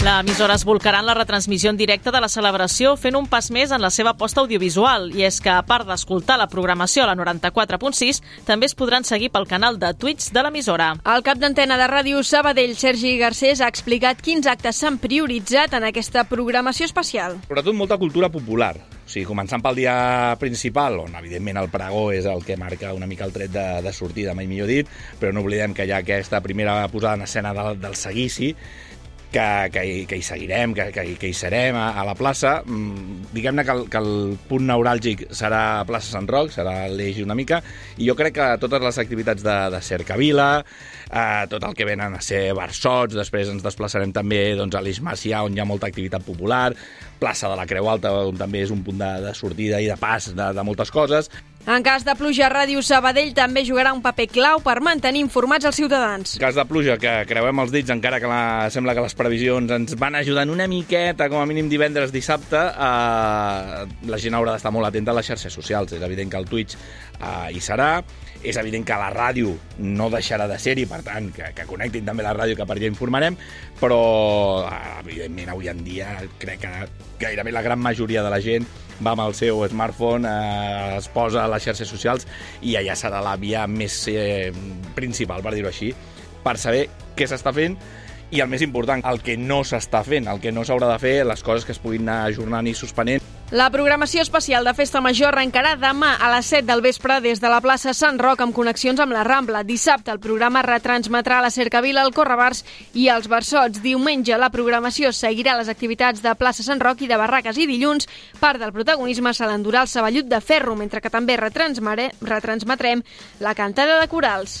L'emissora 0.00 0.54
es 0.56 0.62
volcarà 0.64 1.02
en 1.02 1.04
la 1.04 1.12
retransmissió 1.12 1.68
en 1.68 1.76
directe 1.76 2.08
de 2.08 2.20
la 2.24 2.28
celebració 2.32 2.94
fent 2.96 3.18
un 3.18 3.26
pas 3.28 3.50
més 3.52 3.68
en 3.68 3.82
la 3.84 3.90
seva 3.92 4.14
aposta 4.14 4.40
audiovisual 4.40 5.10
i 5.12 5.26
és 5.28 5.42
que, 5.44 5.52
a 5.52 5.60
part 5.68 5.84
d'escoltar 5.84 6.38
la 6.40 6.46
programació 6.48 7.04
a 7.04 7.10
la 7.10 7.16
94.6, 7.20 8.22
també 8.48 8.70
es 8.70 8.74
podran 8.74 9.04
seguir 9.04 9.28
pel 9.34 9.44
canal 9.50 9.76
de 9.82 9.90
Twitch 9.92 10.30
de 10.32 10.40
l'emissora. 10.40 10.94
El 11.04 11.20
cap 11.26 11.36
d'antena 11.42 11.76
de 11.76 11.90
ràdio 11.92 12.22
Sabadell, 12.24 12.72
Sergi 12.80 13.18
Garcés, 13.20 13.60
ha 13.60 13.68
explicat 13.68 14.24
quins 14.24 14.48
actes 14.48 14.80
s'han 14.80 14.96
prioritzat 15.04 15.76
en 15.76 15.90
aquesta 15.90 16.24
programació 16.24 16.88
especial. 16.88 17.36
Sobretot 17.44 17.76
molta 17.76 18.00
cultura 18.00 18.32
popular. 18.32 18.78
O 18.80 19.12
sigui, 19.12 19.26
començant 19.28 19.60
pel 19.60 19.82
dia 19.82 19.94
principal, 20.40 20.96
on 21.04 21.16
evidentment 21.18 21.60
el 21.60 21.68
pregó 21.68 22.08
és 22.14 22.24
el 22.30 22.40
que 22.46 22.56
marca 22.56 22.94
una 22.96 23.08
mica 23.10 23.28
el 23.28 23.34
tret 23.36 23.52
de, 23.52 23.68
de 23.84 23.92
sortida, 23.92 24.32
mai 24.38 24.48
millor 24.48 24.70
dit, 24.70 24.88
però 25.20 25.34
no 25.34 25.42
oblidem 25.44 25.74
que 25.76 25.84
hi 25.84 25.92
ha 25.92 26.00
aquesta 26.00 26.40
primera 26.40 26.86
posada 26.88 27.18
en 27.18 27.26
escena 27.26 27.52
del, 27.52 27.80
del 27.82 27.98
seguici, 27.98 28.54
que, 29.30 29.70
que, 29.72 29.82
que 30.10 30.18
hi 30.18 30.22
seguirem, 30.26 30.74
que, 30.74 30.88
que, 30.94 31.04
que 31.20 31.30
hi 31.30 31.36
serem 31.36 31.76
a, 31.78 31.90
a 32.00 32.04
la 32.06 32.16
plaça. 32.18 32.58
Mm, 32.66 33.30
Diguem-ne 33.34 33.64
que, 33.66 33.76
el, 33.76 33.84
que 33.92 34.00
el 34.02 34.38
punt 34.50 34.66
neuràlgic 34.66 35.28
serà 35.36 35.82
plaça 35.88 36.10
Sant 36.10 36.28
Roc, 36.30 36.50
serà 36.54 36.88
l'eix 36.90 37.20
una 37.22 37.36
mica, 37.38 37.60
i 37.98 38.08
jo 38.08 38.16
crec 38.18 38.34
que 38.40 38.48
totes 38.62 38.82
les 38.82 38.98
activitats 39.02 39.46
de, 39.46 39.56
de 39.74 39.82
Cercavila, 39.86 40.48
eh, 41.06 41.44
tot 41.52 41.66
el 41.68 41.76
que 41.78 41.86
venen 41.88 42.18
a 42.18 42.24
ser 42.24 42.48
barçots, 42.58 43.14
després 43.18 43.52
ens 43.52 43.64
desplaçarem 43.66 44.14
també 44.16 44.42
doncs, 44.58 44.74
a 44.74 44.82
l'Eix 44.82 45.02
Macià, 45.04 45.44
on 45.46 45.54
hi 45.54 45.62
ha 45.62 45.68
molta 45.68 45.90
activitat 45.90 46.26
popular, 46.26 46.72
plaça 47.22 47.50
de 47.52 47.58
la 47.58 47.68
Creu 47.70 47.88
Alta, 47.92 48.12
on 48.26 48.38
també 48.40 48.64
és 48.66 48.74
un 48.74 48.82
punt 48.86 48.98
de, 48.98 49.12
de 49.28 49.36
sortida 49.38 49.80
i 49.80 49.88
de 49.90 49.98
pas 50.00 50.32
de, 50.34 50.50
de 50.56 50.66
moltes 50.66 50.90
coses, 50.90 51.30
en 51.66 51.84
cas 51.84 52.04
de 52.04 52.14
pluja, 52.16 52.48
Ràdio 52.50 52.80
Sabadell 52.82 53.34
també 53.36 53.62
jugarà 53.68 53.92
un 53.94 54.00
paper 54.02 54.26
clau 54.32 54.62
per 54.64 54.78
mantenir 54.82 55.20
informats 55.22 55.68
els 55.68 55.76
ciutadans. 55.76 56.32
En 56.38 56.42
cas 56.42 56.56
de 56.56 56.64
pluja, 56.66 56.96
que 56.98 57.12
creuem 57.28 57.62
els 57.62 57.74
dits, 57.74 57.92
encara 57.92 58.18
que 58.20 58.30
la, 58.30 58.70
sembla 58.72 58.94
que 58.96 59.04
les 59.04 59.14
previsions 59.14 59.70
ens 59.76 59.94
van 60.00 60.16
ajudant 60.18 60.50
una 60.50 60.66
miqueta, 60.70 61.28
com 61.30 61.42
a 61.42 61.46
mínim 61.46 61.68
divendres, 61.70 62.14
dissabte, 62.16 62.58
eh, 62.58 63.86
la 64.08 64.20
gent 64.22 64.38
haurà 64.38 64.56
d'estar 64.56 64.72
molt 64.74 64.88
atenta 64.88 65.14
a 65.14 65.18
les 65.20 65.30
xarxes 65.30 65.54
socials. 65.54 65.94
És 65.94 66.02
evident 66.02 66.32
que 66.32 66.40
el 66.40 66.48
Twitch 66.50 66.76
eh, 66.76 67.52
hi 67.54 67.62
serà, 67.62 67.92
és 68.40 68.56
evident 68.56 68.88
que 68.88 68.96
la 68.96 69.12
ràdio 69.12 69.54
no 69.84 70.10
deixarà 70.10 70.48
de 70.50 70.58
ser-hi, 70.58 70.88
per 70.90 71.02
tant, 71.06 71.30
que, 71.36 71.52
que 71.54 71.68
connectin 71.68 72.08
també 72.08 72.24
la 72.26 72.34
ràdio, 72.34 72.56
que 72.56 72.66
per 72.66 72.78
allà 72.80 72.88
informarem, 72.88 73.36
però, 73.78 74.02
eh, 74.66 75.00
evidentment, 75.04 75.52
avui 75.52 75.68
en 75.70 75.84
dia 75.84 76.16
crec 76.40 76.64
que 76.64 76.76
gairebé 77.20 77.52
la 77.52 77.62
gran 77.62 77.78
majoria 77.78 78.24
de 78.24 78.32
la 78.32 78.40
gent 78.40 78.66
va 79.00 79.14
amb 79.16 79.24
el 79.26 79.34
seu 79.38 79.62
smartphone, 79.68 80.28
eh, 80.28 80.96
es 80.98 81.08
posa 81.12 81.44
a 81.44 81.50
les 81.52 81.64
xarxes 81.64 81.88
socials 81.88 82.26
i 82.62 82.76
allà 82.80 82.96
serà 82.98 83.22
la 83.24 83.36
via 83.40 83.66
més 83.70 84.02
eh, 84.12 84.52
principal, 84.96 85.42
per 85.44 85.54
dir-ho 85.56 85.70
així, 85.72 85.92
per 86.44 86.56
saber 86.60 86.86
què 87.16 87.28
s'està 87.28 87.52
fent 87.56 87.76
i 88.30 88.40
el 88.40 88.48
més 88.48 88.62
important, 88.62 89.02
el 89.10 89.20
que 89.26 89.36
no 89.36 89.62
s'està 89.66 90.04
fent, 90.06 90.30
el 90.30 90.40
que 90.40 90.52
no 90.54 90.64
s'haurà 90.64 90.92
de 90.92 90.98
fer, 91.02 91.18
les 91.26 91.42
coses 91.42 91.66
que 91.66 91.76
es 91.76 91.82
puguin 91.82 92.08
anar 92.08 92.30
ajornant 92.30 92.70
i 92.70 92.74
suspenent 92.74 93.20
la 93.50 93.68
programació 93.74 94.22
especial 94.22 94.62
de 94.62 94.72
Festa 94.78 95.00
Major 95.02 95.32
arrencarà 95.34 95.72
demà 95.74 96.12
a 96.22 96.28
les 96.30 96.46
7 96.52 96.68
del 96.68 96.84
vespre 96.84 97.16
des 97.18 97.40
de 97.42 97.50
la 97.50 97.58
plaça 97.58 97.90
Sant 97.98 98.20
Roc 98.22 98.44
amb 98.44 98.54
connexions 98.54 99.02
amb 99.02 99.10
la 99.10 99.24
Rambla. 99.26 99.64
Dissabte 99.66 100.14
el 100.14 100.22
programa 100.22 100.62
retransmetrà 100.62 101.40
la 101.42 101.50
Cercavila, 101.50 102.06
el 102.06 102.14
Correbars 102.14 102.62
i 102.94 103.08
els 103.10 103.26
Barçots. 103.26 103.82
Diumenge 103.82 104.38
la 104.38 104.52
programació 104.54 105.10
seguirà 105.10 105.58
les 105.58 105.68
activitats 105.68 106.22
de 106.22 106.36
plaça 106.38 106.62
Sant 106.62 106.78
Roc 106.78 107.02
i 107.02 107.10
de 107.10 107.18
Barraques 107.18 107.58
i 107.58 107.66
dilluns 107.66 108.06
part 108.38 108.62
del 108.62 108.70
protagonisme 108.70 109.34
se 109.34 109.50
l'endurà 109.50 109.82
el 109.82 109.90
Saballut 109.90 110.30
de 110.30 110.38
Ferro, 110.38 110.78
mentre 110.78 111.02
que 111.02 111.10
també 111.10 111.34
retransmetrem 111.34 113.02
la 113.42 113.58
cantada 113.58 113.98
de 113.98 114.06
corals. 114.06 114.60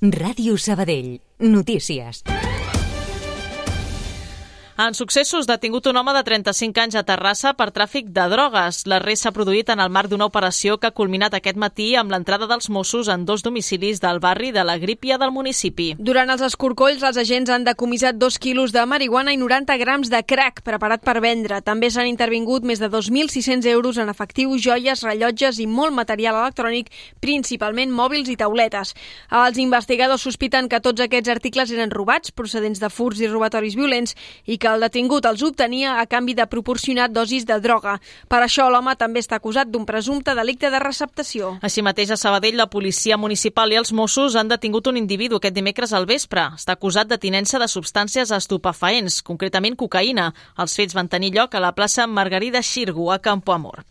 Ràdio 0.00 0.54
Sabadell. 0.56 1.20
Notícies. 1.40 2.22
En 4.78 4.94
successos, 4.94 5.48
detingut 5.50 5.88
un 5.90 5.96
home 5.98 6.12
de 6.14 6.20
35 6.22 6.78
anys 6.78 6.94
a 6.94 7.00
Terrassa 7.02 7.50
per 7.58 7.72
tràfic 7.74 8.12
de 8.14 8.28
drogues. 8.30 8.84
L'arrest 8.86 9.24
s'ha 9.24 9.32
produït 9.34 9.72
en 9.74 9.80
el 9.82 9.88
marc 9.90 10.06
d'una 10.12 10.28
operació 10.30 10.76
que 10.78 10.86
ha 10.86 10.94
culminat 10.94 11.32
aquest 11.34 11.56
matí 11.58 11.88
amb 11.98 12.12
l'entrada 12.14 12.46
dels 12.46 12.68
Mossos 12.70 13.10
en 13.10 13.24
dos 13.26 13.42
domicilis 13.42 13.98
del 13.98 14.20
barri 14.22 14.52
de 14.54 14.62
la 14.62 14.76
Grípia 14.78 15.16
del 15.18 15.32
municipi. 15.34 15.88
Durant 15.98 16.30
els 16.30 16.44
escorcolls, 16.46 17.02
els 17.02 17.18
agents 17.18 17.50
han 17.50 17.66
decomissat 17.66 18.20
dos 18.22 18.36
quilos 18.38 18.70
de 18.70 18.84
marihuana 18.86 19.34
i 19.34 19.40
90 19.40 19.76
grams 19.80 20.12
de 20.14 20.20
crack 20.22 20.62
preparat 20.62 21.02
per 21.02 21.16
vendre. 21.26 21.58
També 21.66 21.90
s'han 21.90 22.06
intervingut 22.06 22.62
més 22.62 22.78
de 22.78 22.86
2.600 22.86 23.66
euros 23.72 23.98
en 23.98 24.14
efectiu, 24.14 24.54
joies, 24.62 25.02
rellotges 25.02 25.58
i 25.58 25.66
molt 25.66 25.98
material 25.98 26.38
electrònic, 26.44 26.94
principalment 27.18 27.90
mòbils 27.90 28.30
i 28.30 28.38
tauletes. 28.38 28.94
Els 29.42 29.58
investigadors 29.58 30.22
sospiten 30.22 30.70
que 30.70 30.78
tots 30.78 31.02
aquests 31.02 31.34
articles 31.34 31.74
eren 31.74 31.90
robats, 31.90 32.30
procedents 32.30 32.78
de 32.78 32.94
furs 32.94 33.18
i 33.18 33.26
robatoris 33.26 33.74
violents, 33.74 34.14
i 34.46 34.54
que 34.54 34.67
que 34.68 34.74
el 34.74 34.84
detingut 34.84 35.24
els 35.24 35.42
obtenia 35.42 35.96
a 36.00 36.06
canvi 36.06 36.34
de 36.36 36.46
proporcionar 36.46 37.08
dosis 37.10 37.46
de 37.48 37.56
droga. 37.60 37.96
Per 38.28 38.40
això 38.44 38.68
l'home 38.68 38.94
també 39.00 39.22
està 39.22 39.38
acusat 39.38 39.70
d'un 39.72 39.86
presumpte 39.88 40.34
delicte 40.36 40.68
de 40.70 40.80
receptació. 40.82 41.54
Així 41.64 41.82
mateix, 41.82 42.10
a 42.12 42.18
Sabadell, 42.20 42.58
la 42.58 42.68
policia 42.68 43.16
municipal 43.16 43.72
i 43.72 43.78
els 43.80 43.92
Mossos 43.92 44.36
han 44.36 44.50
detingut 44.52 44.90
un 44.90 44.98
individu 45.00 45.38
aquest 45.38 45.56
dimecres 45.56 45.94
al 45.96 46.06
vespre. 46.06 46.44
Està 46.58 46.76
acusat 46.76 47.08
de 47.08 47.18
tinença 47.18 47.58
de 47.58 47.68
substàncies 47.68 48.32
estupefaents, 48.34 49.22
concretament 49.22 49.76
cocaïna. 49.78 50.32
Els 50.58 50.76
fets 50.76 50.96
van 50.96 51.08
tenir 51.08 51.32
lloc 51.34 51.54
a 51.54 51.64
la 51.64 51.72
plaça 51.72 52.06
Margarida 52.06 52.62
Xirgu, 52.62 53.10
a 53.12 53.18
Campo 53.18 53.54
Amor. 53.56 53.84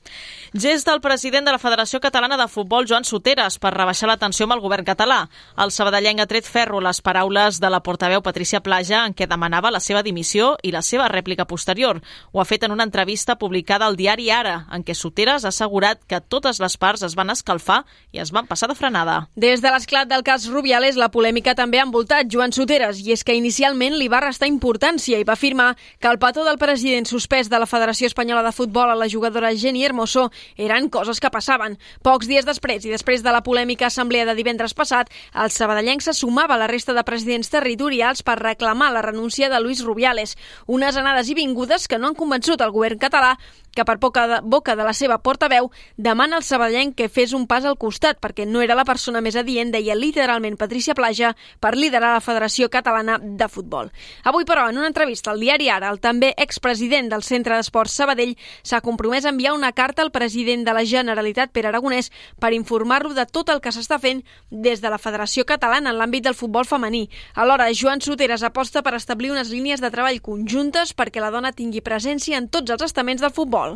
Gest 0.54 0.88
del 0.88 1.02
president 1.02 1.46
de 1.46 1.56
la 1.56 1.62
Federació 1.62 2.00
Catalana 2.00 2.38
de 2.38 2.48
Futbol, 2.48 2.86
Joan 2.88 3.06
Soteres, 3.06 3.58
per 3.58 3.74
rebaixar 3.74 4.12
la 4.12 4.20
tensió 4.22 4.46
amb 4.46 4.58
el 4.58 4.62
govern 4.62 4.86
català. 4.86 5.24
El 5.58 5.74
sabadellenc 5.74 6.22
ha 6.22 6.30
tret 6.30 6.46
ferro 6.46 6.82
les 6.82 7.02
paraules 7.02 7.60
de 7.60 7.70
la 7.74 7.82
portaveu 7.82 8.22
Patricia 8.22 8.62
Plaja 8.62 9.04
en 9.06 9.18
què 9.18 9.28
demanava 9.28 9.74
la 9.74 9.82
seva 9.82 10.04
dimissió 10.04 10.56
i 10.68 10.74
la 10.76 10.84
seva 10.86 11.08
rèplica 11.12 11.48
posterior. 11.48 12.02
Ho 12.32 12.42
ha 12.42 12.46
fet 12.46 12.64
en 12.68 12.76
una 12.76 12.86
entrevista 12.88 13.38
publicada 13.40 13.88
al 13.88 13.98
diari 13.98 14.30
Ara, 14.32 14.66
en 14.72 14.84
què 14.84 14.96
Soteres 14.96 15.46
ha 15.46 15.54
assegurat 15.54 16.02
que 16.08 16.22
totes 16.22 16.60
les 16.60 16.78
parts 16.78 17.04
es 17.08 17.16
van 17.16 17.32
escalfar 17.34 17.84
i 18.12 18.22
es 18.22 18.32
van 18.36 18.48
passar 18.48 18.70
de 18.70 18.76
frenada. 18.76 19.28
Des 19.36 19.62
de 19.64 19.72
l'esclat 19.72 20.10
del 20.10 20.26
cas 20.28 20.48
Rubiales, 20.52 20.98
la 21.00 21.10
polèmica 21.14 21.56
també 21.56 21.80
ha 21.80 21.88
envoltat 21.88 22.30
Joan 22.32 22.54
Soteres, 22.54 23.02
i 23.06 23.14
és 23.16 23.24
que 23.24 23.36
inicialment 23.38 23.98
li 23.98 24.10
va 24.12 24.22
restar 24.24 24.50
importància 24.52 25.20
i 25.20 25.26
va 25.28 25.38
afirmar 25.38 25.76
que 26.00 26.10
el 26.12 26.20
petó 26.20 26.44
del 26.46 26.60
president 26.62 27.08
suspès 27.08 27.50
de 27.50 27.60
la 27.60 27.70
Federació 27.70 28.08
Espanyola 28.08 28.44
de 28.44 28.54
Futbol 28.56 28.92
a 28.92 28.98
la 29.00 29.10
jugadora 29.10 29.54
Jenny 29.56 29.86
Hermoso 29.86 30.30
eren 30.58 30.90
coses 30.90 31.20
que 31.20 31.32
passaven. 31.32 31.78
Pocs 32.04 32.28
dies 32.28 32.46
després 32.46 32.86
i 32.86 32.94
després 32.94 33.24
de 33.24 33.34
la 33.34 33.44
polèmica 33.46 33.88
assemblea 33.88 34.26
de 34.28 34.36
divendres 34.38 34.76
passat, 34.78 35.12
el 35.34 35.52
sabadellenc 35.52 36.04
se 36.04 36.14
sumava 36.14 36.56
a 36.56 36.62
la 36.62 36.68
resta 36.68 36.94
de 36.94 37.06
presidents 37.08 37.50
territorials 37.54 38.24
per 38.24 38.38
reclamar 38.42 38.92
la 38.94 39.04
renúncia 39.06 39.50
de 39.50 39.60
Luis 39.62 39.84
Rubiales. 39.86 40.38
Unes 40.66 40.98
anades 40.98 41.30
i 41.30 41.38
vingudes 41.38 41.88
que 41.88 42.00
no 42.02 42.10
han 42.10 42.18
convençut 42.18 42.62
el 42.62 42.74
govern 42.76 43.00
català 43.00 43.36
que 43.78 43.86
per 43.86 44.00
poca 44.02 44.26
de, 44.28 44.40
boca 44.42 44.76
de 44.76 44.86
la 44.86 44.94
seva 44.98 45.20
portaveu 45.22 45.70
demana 45.98 46.40
al 46.40 46.46
sabadellenc 46.46 46.96
que 46.98 47.10
fes 47.14 47.36
un 47.38 47.46
pas 47.46 47.66
al 47.66 47.78
costat 47.78 48.18
perquè 48.18 48.48
no 48.50 48.64
era 48.66 48.76
la 48.78 48.86
persona 48.88 49.22
més 49.22 49.38
adient, 49.38 49.70
deia 49.72 49.96
literalment 49.96 50.58
Patricia 50.58 50.96
Plaja, 50.98 51.36
per 51.62 51.76
liderar 51.78 52.16
la 52.16 52.24
Federació 52.24 52.72
Catalana 52.74 53.20
de 53.22 53.48
Futbol. 53.48 53.92
Avui, 54.26 54.48
però, 54.50 54.66
en 54.72 54.80
una 54.82 54.90
entrevista 54.90 55.32
al 55.32 55.44
diari 55.44 55.70
Ara, 55.70 55.92
el 55.94 56.02
també 56.02 56.32
expresident 56.38 57.12
del 57.12 57.26
Centre 57.28 57.56
d'Esports 57.56 57.94
Sabadell 58.00 58.34
s'ha 58.64 58.82
compromès 58.82 59.26
a 59.26 59.34
enviar 59.36 59.54
una 59.54 59.74
carta 59.78 60.02
al 60.02 60.12
president 60.16 60.66
de 60.66 60.74
la 60.74 60.86
Generalitat, 60.86 61.54
Pere 61.54 61.70
Aragonès, 61.70 62.10
per 62.42 62.54
informar-lo 62.58 63.14
de 63.14 63.28
tot 63.30 63.52
el 63.54 63.62
que 63.62 63.74
s'està 63.76 64.00
fent 64.02 64.24
des 64.50 64.82
de 64.82 64.90
la 64.90 65.02
Federació 65.02 65.46
Catalana 65.46 65.92
en 65.94 66.00
l'àmbit 66.02 66.26
del 66.26 66.38
futbol 66.38 66.66
femení. 66.66 67.06
Alhora, 67.36 67.70
Joan 67.78 68.02
Soteres 68.02 68.46
aposta 68.48 68.82
per 68.82 68.96
establir 68.98 69.32
unes 69.36 69.52
línies 69.54 69.84
de 69.84 69.92
treball 69.94 70.22
conjuntes 70.24 70.96
perquè 70.98 71.22
la 71.22 71.34
dona 71.34 71.54
tingui 71.54 71.84
presència 71.86 72.40
en 72.40 72.50
tots 72.50 72.74
els 72.74 72.88
estaments 72.90 73.22
del 73.22 73.36
futbol. 73.36 73.67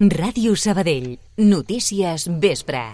Ràdio 0.00 0.56
Sabadell. 0.58 1.18
Notícies 1.38 2.28
vespre. 2.42 2.84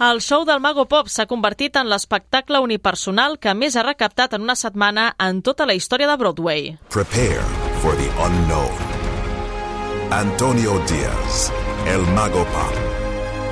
El 0.00 0.22
show 0.24 0.46
del 0.48 0.62
Mago 0.64 0.86
Pop 0.88 1.10
s'ha 1.12 1.26
convertit 1.28 1.76
en 1.76 1.90
l'espectacle 1.92 2.62
unipersonal 2.64 3.36
que 3.38 3.52
més 3.52 3.76
ha 3.76 3.84
recaptat 3.84 4.32
en 4.32 4.46
una 4.46 4.56
setmana 4.56 5.10
en 5.20 5.42
tota 5.44 5.66
la 5.68 5.76
història 5.76 6.08
de 6.08 6.16
Broadway. 6.16 6.70
Prepare 6.88 7.44
for 7.82 7.92
the 8.00 8.08
unknown. 8.28 8.88
Antonio 10.10 10.80
Diaz, 10.88 11.52
El 11.86 12.08
Mago 12.16 12.46
Pop. 12.56 12.99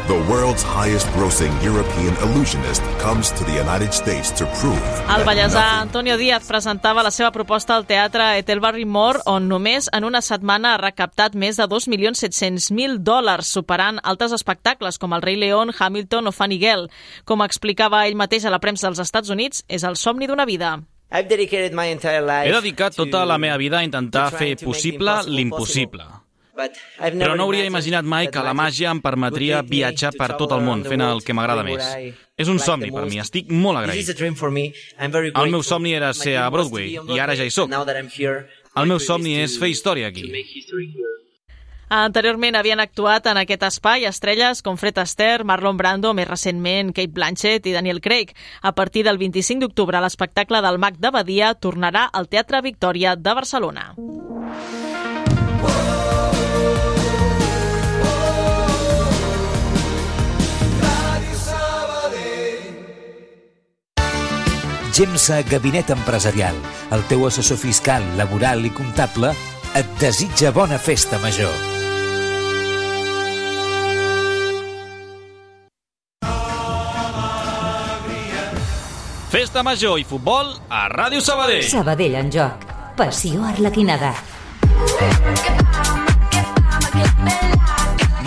The 0.08 0.14
world's 0.24 0.62
highest 0.62 1.06
grossing 1.12 1.52
European 1.62 2.16
illusionist 2.24 2.82
comes 2.98 3.30
to 3.32 3.44
the 3.44 3.52
United 3.52 3.92
States 3.92 4.30
to 4.40 4.46
prove 4.56 4.80
El 5.12 5.24
ballesà 5.28 5.82
Antonio 5.82 6.16
Díaz 6.16 6.46
presentava 6.48 7.02
la 7.04 7.10
seva 7.12 7.28
proposta 7.30 7.74
al 7.76 7.84
teatre 7.84 8.38
Ethel 8.38 8.62
Barrymore, 8.64 9.20
on 9.28 9.50
només 9.50 9.90
en 9.92 10.06
una 10.08 10.22
setmana 10.24 10.70
ha 10.72 10.78
recaptat 10.80 11.36
més 11.36 11.60
de 11.60 11.66
2.700.000 11.68 13.02
dòlars, 13.04 13.50
superant 13.52 14.00
altres 14.02 14.32
espectacles 14.32 14.96
com 14.96 15.12
el 15.12 15.20
Rei 15.20 15.36
León, 15.36 15.74
Hamilton 15.76 16.30
o 16.30 16.32
Funny 16.32 16.56
Girl. 16.62 16.86
Com 17.28 17.44
explicava 17.44 18.06
ell 18.08 18.16
mateix 18.16 18.46
a 18.48 18.54
la 18.54 18.62
premsa 18.64 18.88
dels 18.88 19.02
Estats 19.04 19.28
Units, 19.28 19.60
és 19.68 19.84
el 19.84 20.00
somni 20.00 20.24
d'una 20.24 20.46
vida. 20.48 20.78
He 21.12 21.20
dedicat 21.28 22.96
tota 22.96 23.26
la 23.28 23.36
meva 23.36 23.60
vida 23.60 23.82
a 23.82 23.84
intentar 23.84 24.30
fer 24.32 24.54
possible 24.64 25.18
l'impossible. 25.28 26.08
Però 26.58 27.34
no 27.38 27.46
hauria 27.46 27.66
imaginat 27.68 28.04
mai 28.04 28.30
que 28.32 28.42
la 28.44 28.54
màgia 28.56 28.90
em 28.90 29.00
permetria 29.04 29.62
viatjar 29.62 30.12
per 30.18 30.32
tot 30.40 30.54
el 30.56 30.64
món 30.66 30.84
fent 30.86 31.04
el 31.06 31.22
que 31.24 31.36
m'agrada 31.36 31.64
més. 31.66 31.84
És 32.38 32.50
un 32.50 32.60
somni 32.62 32.90
per 32.94 33.06
mi, 33.06 33.20
estic 33.22 33.50
molt 33.50 33.82
agraït. 33.82 34.12
El 34.98 35.52
meu 35.54 35.62
somni 35.66 35.94
era 35.94 36.12
ser 36.14 36.36
a 36.38 36.48
Broadway 36.50 36.98
i 36.98 37.20
ara 37.22 37.36
ja 37.38 37.46
hi 37.46 37.54
sóc. 37.54 37.70
El 38.78 38.90
meu 38.90 39.00
somni 39.02 39.38
és 39.42 39.58
fer 39.58 39.72
història 39.72 40.10
aquí. 40.12 40.28
Anteriorment 41.88 42.58
havien 42.58 42.82
actuat 42.82 43.26
en 43.30 43.38
aquest 43.40 43.62
espai 43.64 44.04
estrelles 44.04 44.60
com 44.60 44.76
Fred 44.76 44.98
Astaire, 45.00 45.46
Marlon 45.48 45.78
Brando, 45.80 46.12
més 46.12 46.28
recentment 46.28 46.92
Kate 46.92 47.14
Blanchett 47.16 47.64
i 47.66 47.72
Daniel 47.72 48.02
Craig. 48.04 48.34
A 48.60 48.74
partir 48.76 49.06
del 49.08 49.16
25 49.16 49.64
d'octubre, 49.64 50.02
l'espectacle 50.04 50.60
del 50.60 50.76
Mag 50.78 51.00
de 51.00 51.10
Badia 51.10 51.54
tornarà 51.56 52.04
al 52.12 52.28
Teatre 52.28 52.60
Victòria 52.60 53.16
de 53.16 53.34
Barcelona. 53.40 53.94
Gemsa 64.98 65.42
Gabinet 65.46 65.92
Empresarial, 65.94 66.56
el 66.90 67.04
teu 67.06 67.20
assessor 67.28 67.54
fiscal, 67.54 68.02
laboral 68.18 68.64
i 68.66 68.72
comptable, 68.74 69.28
et 69.78 69.92
desitja 70.02 70.50
bona 70.50 70.74
festa 70.74 71.20
major. 71.22 71.54
Festa 79.30 79.62
major 79.62 80.02
i 80.02 80.08
futbol 80.08 80.50
a 80.66 80.88
Ràdio 80.90 81.22
Sabadell. 81.22 81.62
Sabadell 81.62 82.18
en 82.18 82.34
joc. 82.34 82.66
Passió 82.98 83.46
arlequinada. 83.46 84.16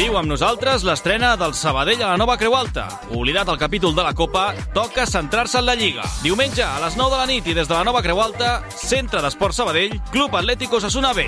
Viu 0.01 0.15
amb 0.17 0.31
nosaltres 0.31 0.81
l'estrena 0.81 1.35
del 1.37 1.51
Sabadell 1.53 1.99
a 2.01 2.07
la 2.09 2.17
nova 2.17 2.33
Creu 2.41 2.55
Alta. 2.57 2.87
Oblidat 3.13 3.51
el 3.53 3.59
capítol 3.61 3.93
de 3.93 4.01
la 4.01 4.15
Copa, 4.17 4.47
toca 4.73 5.05
centrar-se 5.05 5.59
en 5.59 5.67
la 5.67 5.75
Lliga. 5.77 6.01
Diumenge 6.23 6.63
a 6.65 6.79
les 6.81 6.95
9 6.97 7.13
de 7.13 7.19
la 7.19 7.27
nit 7.29 7.45
i 7.45 7.53
des 7.53 7.69
de 7.69 7.75
la 7.75 7.83
nova 7.85 8.01
Creu 8.01 8.17
Alta, 8.17 8.63
Centre 8.73 9.21
d'Esport 9.21 9.53
Sabadell, 9.53 9.93
Club 10.09 10.33
Atlético 10.39 10.79
Sasuna 10.81 11.11
B. 11.13 11.27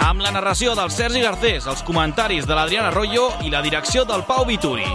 Amb 0.00 0.24
la 0.24 0.32
narració 0.32 0.72
del 0.78 0.88
Sergi 0.88 1.20
Garcés, 1.20 1.66
els 1.68 1.84
comentaris 1.84 2.48
de 2.48 2.56
l'Adriana 2.56 2.88
Arroyo 2.88 3.28
i 3.44 3.52
la 3.52 3.60
direcció 3.60 4.06
del 4.08 4.24
Pau 4.24 4.48
Vituri. 4.48 4.88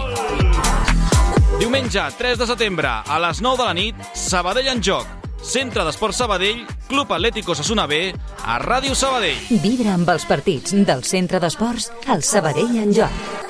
Diumenge 1.60 2.08
3 2.18 2.42
de 2.42 2.50
setembre 2.50 2.90
a 3.06 3.22
les 3.22 3.38
9 3.38 3.62
de 3.62 3.70
la 3.70 3.78
nit, 3.78 4.10
Sabadell 4.18 4.74
en 4.74 4.82
joc. 4.82 5.17
Centre 5.42 5.84
d'Esport 5.86 6.14
Sabadell, 6.14 6.66
Club 6.88 7.12
Atlético 7.12 7.54
Sasuna 7.54 7.86
B, 7.86 8.12
a 8.44 8.58
Ràdio 8.60 8.94
Sabadell. 8.98 9.38
Vibra 9.62 9.94
amb 9.96 10.08
els 10.12 10.26
partits 10.28 10.74
del 10.74 11.04
Centre 11.04 11.40
d'Esports 11.40 11.90
al 12.06 12.22
Sabadell 12.26 12.76
en 12.82 12.92
joc. 12.96 13.46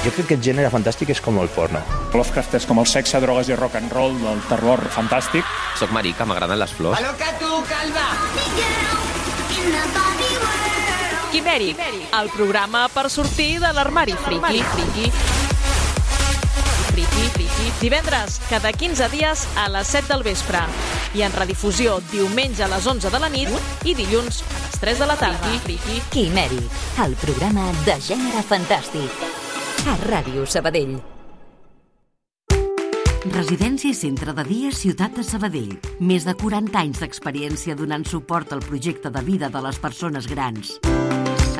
Jo 0.00 0.10
crec 0.16 0.30
que 0.30 0.36
el 0.38 0.44
gènere 0.44 0.70
fantàstic 0.72 1.10
és 1.12 1.20
com 1.20 1.36
el 1.42 1.50
porno. 1.52 1.82
Lovecraft 2.14 2.56
és 2.56 2.66
com 2.68 2.80
el 2.80 2.88
sexe, 2.88 3.20
drogues 3.20 3.50
i 3.52 3.58
rock 3.58 3.76
and 3.82 3.92
roll 3.92 4.16
del 4.22 4.40
terror 4.48 4.80
fantàstic. 4.96 5.44
Soc 5.76 5.92
marica, 5.92 6.24
m'agraden 6.24 6.58
les 6.58 6.72
flors. 6.72 6.96
A 6.96 7.04
lo 7.04 7.12
que 7.20 7.28
tu, 7.42 7.52
calva! 7.68 8.08
Quimèric, 11.30 11.78
el 12.18 12.28
programa 12.34 12.88
per 12.90 13.06
sortir 13.08 13.60
de 13.62 13.68
l'armari 13.70 14.16
friki. 14.18 14.62
friki. 14.72 15.10
Friki, 16.90 17.26
friki. 17.36 17.68
Divendres, 17.80 18.40
cada 18.50 18.72
15 18.72 19.08
dies 19.12 19.44
a 19.54 19.68
les 19.70 19.86
7 19.86 20.08
del 20.10 20.24
vespre. 20.26 20.64
I 21.14 21.22
en 21.22 21.32
redifusió 21.32 22.00
diumenge 22.10 22.64
a 22.66 22.68
les 22.72 22.86
11 22.86 23.10
de 23.14 23.20
la 23.22 23.28
nit 23.30 23.86
i 23.86 23.94
dilluns 23.94 24.42
a 24.42 24.64
les 24.64 24.80
3 24.82 24.98
de 24.98 25.06
la 25.06 25.16
tarda. 25.22 25.54
Friki. 25.68 26.02
Quimèric, 26.10 26.82
el 27.06 27.14
programa 27.22 27.70
de 27.86 27.94
gènere 28.02 28.42
fantàstic. 28.42 29.24
A 29.86 29.96
Ràdio 30.10 30.44
Sabadell. 30.50 30.98
Residència 33.30 33.92
i 33.92 33.94
centre 33.94 34.32
de 34.32 34.44
dia 34.48 34.70
Ciutat 34.72 35.14
de 35.14 35.22
Sabadell. 35.22 35.76
Més 36.00 36.24
de 36.24 36.34
40 36.34 36.74
anys 36.80 37.04
d'experiència 37.04 37.76
donant 37.76 38.02
suport 38.08 38.50
al 38.56 38.64
projecte 38.64 39.12
de 39.12 39.22
vida 39.22 39.52
de 39.52 39.60
les 39.62 39.78
persones 39.78 40.26
grans. 40.26 40.80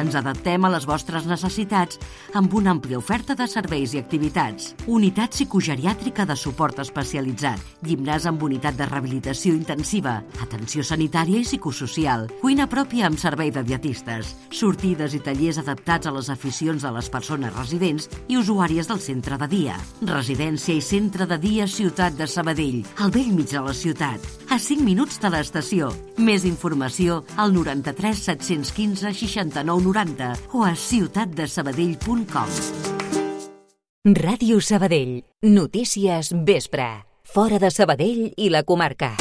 Ens 0.00 0.14
adaptem 0.16 0.64
a 0.64 0.70
les 0.72 0.86
vostres 0.88 1.26
necessitats 1.28 1.98
amb 2.38 2.54
una 2.56 2.72
àmplia 2.72 2.96
oferta 2.96 3.34
de 3.36 3.44
serveis 3.50 3.92
i 3.92 4.00
activitats. 4.00 4.70
Unitat 4.88 5.34
psicogeriàtrica 5.36 6.24
de 6.24 6.36
suport 6.40 6.80
especialitzat, 6.80 7.60
gimnàs 7.84 8.24
amb 8.30 8.40
unitat 8.46 8.78
de 8.78 8.86
rehabilitació 8.88 9.52
intensiva, 9.52 10.16
atenció 10.40 10.84
sanitària 10.86 11.42
i 11.42 11.44
psicosocial, 11.44 12.28
cuina 12.40 12.68
pròpia 12.70 13.10
amb 13.10 13.20
servei 13.20 13.52
de 13.52 13.64
dietistes, 13.66 14.32
sortides 14.48 15.18
i 15.18 15.20
tallers 15.26 15.60
adaptats 15.60 16.08
a 16.08 16.14
les 16.16 16.32
aficions 16.32 16.86
de 16.86 16.94
les 16.96 17.12
persones 17.12 17.52
residents 17.58 18.08
i 18.28 18.40
usuàries 18.40 18.88
del 18.88 19.04
centre 19.04 19.36
de 19.36 19.50
dia. 19.52 19.76
Residència 20.00 20.78
i 20.78 20.84
centre 20.84 21.28
de 21.28 21.36
dia 21.42 21.68
Ciutat 21.68 22.16
de 22.16 22.30
Sabadell, 22.30 22.86
al 23.04 23.12
vell 23.12 23.34
mig 23.36 23.52
de 23.52 23.60
la 23.68 23.76
ciutat, 23.76 24.24
a 24.50 24.58
5 24.58 24.82
minuts 24.82 25.20
de 25.22 25.30
l'estació. 25.30 25.92
Més 26.18 26.44
informació 26.48 27.22
al 27.38 27.54
93 27.54 28.24
715 28.26 29.14
69 29.14 29.86
90 29.86 30.30
o 30.58 30.64
a 30.66 30.74
ciutatdesabadell.com. 30.74 32.54
Ràdio 34.16 34.60
Sabadell. 34.60 35.20
Notícies 35.46 36.34
vespre. 36.44 36.90
Fora 37.22 37.60
de 37.62 37.70
Sabadell 37.70 38.32
i 38.36 38.50
la 38.50 38.64
comarca. 38.66 39.14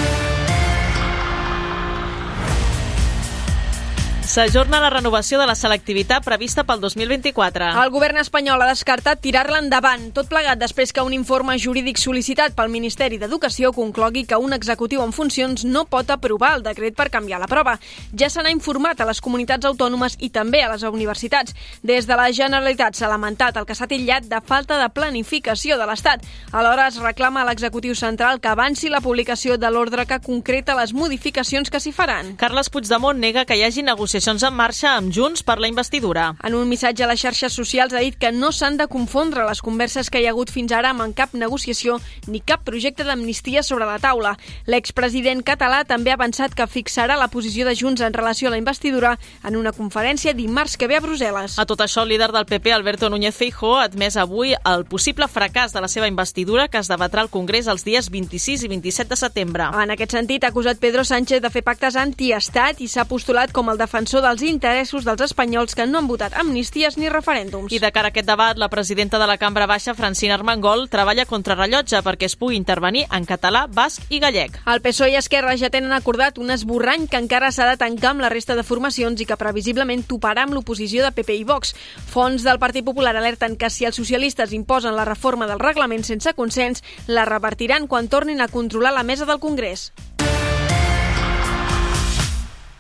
S'ajorna 4.30 4.78
la 4.78 4.92
renovació 4.94 5.40
de 5.42 5.46
la 5.50 5.56
selectivitat 5.58 6.22
prevista 6.22 6.62
pel 6.62 6.78
2024. 6.84 7.72
El 7.82 7.90
govern 7.90 8.20
espanyol 8.22 8.62
ha 8.62 8.68
descartat 8.70 9.24
tirar-la 9.24 9.58
endavant, 9.58 10.04
tot 10.14 10.28
plegat 10.30 10.60
després 10.62 10.92
que 10.94 11.02
un 11.02 11.16
informe 11.18 11.56
jurídic 11.58 11.98
sol·licitat 11.98 12.54
pel 12.54 12.70
Ministeri 12.70 13.18
d'Educació 13.18 13.72
conclogui 13.74 14.28
que 14.30 14.38
un 14.38 14.54
executiu 14.54 15.02
en 15.02 15.16
funcions 15.18 15.64
no 15.66 15.88
pot 15.90 16.14
aprovar 16.14 16.52
el 16.60 16.62
decret 16.68 16.94
per 16.94 17.08
canviar 17.10 17.40
la 17.42 17.48
prova. 17.50 17.74
Ja 18.14 18.30
se 18.30 18.44
n'ha 18.46 18.52
informat 18.54 19.02
a 19.02 19.08
les 19.10 19.18
comunitats 19.18 19.66
autònomes 19.66 20.20
i 20.20 20.30
també 20.30 20.62
a 20.62 20.70
les 20.76 20.86
universitats. 20.86 21.58
Des 21.82 22.06
de 22.06 22.20
la 22.22 22.30
Generalitat 22.30 23.02
s'ha 23.02 23.10
lamentat 23.10 23.58
el 23.58 23.66
que 23.66 23.74
s'ha 23.74 23.90
titllat 23.90 24.30
de 24.30 24.44
falta 24.46 24.78
de 24.78 24.92
planificació 24.94 25.80
de 25.82 25.90
l'Estat. 25.90 26.22
Alhora 26.52 26.86
es 26.94 27.02
reclama 27.02 27.42
a 27.42 27.50
l'executiu 27.50 27.98
central 27.98 28.38
que 28.38 28.54
avanci 28.54 28.94
la 28.94 29.02
publicació 29.02 29.58
de 29.58 29.74
l'ordre 29.74 30.06
que 30.06 30.22
concreta 30.22 30.78
les 30.78 30.94
modificacions 30.94 31.74
que 31.74 31.82
s'hi 31.82 31.98
faran. 31.98 32.36
Carles 32.38 32.70
Puigdemont 32.70 33.18
nega 33.18 33.48
que 33.50 33.58
hi 33.58 33.66
hagi 33.66 33.82
negociacions 33.82 34.19
negociacions 34.20 34.44
en 34.44 34.56
marxa 34.58 34.90
amb 34.98 35.14
Junts 35.16 35.46
per 35.48 35.56
la 35.64 35.70
investidura. 35.70 36.34
En 36.44 36.56
un 36.58 36.68
missatge 36.68 37.06
a 37.06 37.08
les 37.08 37.22
xarxes 37.22 37.54
socials 37.56 37.94
ha 37.96 38.02
dit 38.04 38.18
que 38.20 38.34
no 38.36 38.50
s'han 38.52 38.76
de 38.76 38.90
confondre 38.92 39.46
les 39.48 39.62
converses 39.64 40.10
que 40.12 40.20
hi 40.20 40.26
ha 40.28 40.34
hagut 40.34 40.52
fins 40.52 40.74
ara 40.76 40.90
amb 40.92 41.16
cap 41.16 41.32
negociació 41.32 42.02
ni 42.28 42.42
cap 42.42 42.66
projecte 42.68 43.06
d'amnistia 43.08 43.64
sobre 43.64 43.88
la 43.88 43.96
taula. 44.04 44.34
L'expresident 44.68 45.40
català 45.48 45.86
també 45.88 46.12
ha 46.12 46.18
avançat 46.20 46.52
que 46.52 46.68
fixarà 46.68 47.16
la 47.16 47.30
posició 47.32 47.64
de 47.64 47.78
Junts 47.80 48.04
en 48.04 48.12
relació 48.12 48.50
a 48.50 48.52
la 48.52 48.60
investidura 48.60 49.14
en 49.48 49.56
una 49.56 49.72
conferència 49.72 50.34
dimarts 50.36 50.76
que 50.76 50.92
ve 50.92 51.00
a 51.00 51.02
Brussel·les. 51.02 51.56
A 51.56 51.66
tot 51.66 51.80
això, 51.80 52.04
el 52.04 52.12
líder 52.12 52.34
del 52.36 52.46
PP, 52.46 52.74
Alberto 52.76 53.08
Núñez 53.10 53.40
Feijóo, 53.40 53.78
ha 53.78 53.88
admès 53.88 54.18
avui 54.20 54.52
el 54.66 54.84
possible 54.84 55.30
fracàs 55.32 55.72
de 55.72 55.80
la 55.80 55.88
seva 55.88 56.12
investidura 56.12 56.68
que 56.68 56.84
es 56.84 56.92
debatrà 56.92 57.24
al 57.24 57.32
Congrés 57.32 57.72
els 57.72 57.88
dies 57.88 58.12
26 58.12 58.68
i 58.68 58.74
27 58.76 59.16
de 59.16 59.22
setembre. 59.24 59.72
En 59.80 59.96
aquest 59.96 60.12
sentit, 60.12 60.44
ha 60.44 60.52
acusat 60.52 60.84
Pedro 60.84 61.08
Sánchez 61.08 61.40
de 61.40 61.54
fer 61.56 61.64
pactes 61.64 61.96
antiestat 61.96 62.84
i 62.84 62.92
s'ha 62.92 63.08
postulat 63.08 63.56
com 63.56 63.72
el 63.72 63.80
defensor 63.80 64.09
defensor 64.10 64.26
dels 64.26 64.42
interessos 64.42 65.06
dels 65.06 65.22
espanyols 65.22 65.76
que 65.78 65.86
no 65.86 66.00
han 66.00 66.08
votat 66.10 66.34
amnisties 66.34 66.96
ni 66.98 67.12
referèndums. 67.14 67.70
I 67.70 67.78
de 67.78 67.92
cara 67.94 68.10
a 68.10 68.10
aquest 68.10 68.26
debat, 68.26 68.58
la 68.58 68.70
presidenta 68.70 69.20
de 69.20 69.28
la 69.30 69.38
Cambra 69.38 69.68
Baixa, 69.68 69.94
Francina 69.94 70.34
Armengol, 70.34 70.88
treballa 70.90 71.28
contra 71.30 71.54
rellotge 71.54 72.02
perquè 72.02 72.26
es 72.26 72.36
pugui 72.36 72.58
intervenir 72.58 73.06
en 73.14 73.28
català, 73.30 73.68
basc 73.70 74.10
i 74.10 74.18
gallec. 74.20 74.58
El 74.66 74.82
PSOE 74.82 75.12
i 75.14 75.20
Esquerra 75.20 75.54
ja 75.62 75.70
tenen 75.70 75.94
acordat 75.94 76.40
un 76.42 76.50
esborrany 76.50 77.06
que 77.06 77.22
encara 77.22 77.52
s'ha 77.52 77.68
de 77.70 77.78
tancar 77.78 78.16
amb 78.16 78.26
la 78.26 78.34
resta 78.34 78.56
de 78.58 78.66
formacions 78.66 79.22
i 79.22 79.30
que 79.30 79.38
previsiblement 79.38 80.02
toparà 80.02 80.48
amb 80.48 80.58
l'oposició 80.58 81.06
de 81.06 81.14
PP 81.14 81.38
i 81.44 81.46
Vox. 81.46 81.76
Fons 82.10 82.42
del 82.42 82.58
Partit 82.58 82.86
Popular 82.86 83.14
alerten 83.14 83.60
que 83.62 83.70
si 83.70 83.86
els 83.86 84.00
socialistes 84.02 84.58
imposen 84.58 84.98
la 84.98 85.06
reforma 85.06 85.46
del 85.46 85.62
reglament 85.62 86.08
sense 86.08 86.34
consens, 86.34 86.82
la 87.06 87.30
revertiran 87.30 87.86
quan 87.86 88.10
tornin 88.10 88.42
a 88.42 88.50
controlar 88.50 88.96
la 88.96 89.06
mesa 89.06 89.30
del 89.30 89.38
Congrés. 89.38 89.92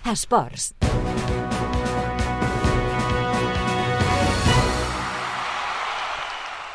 Esports. 0.09 0.74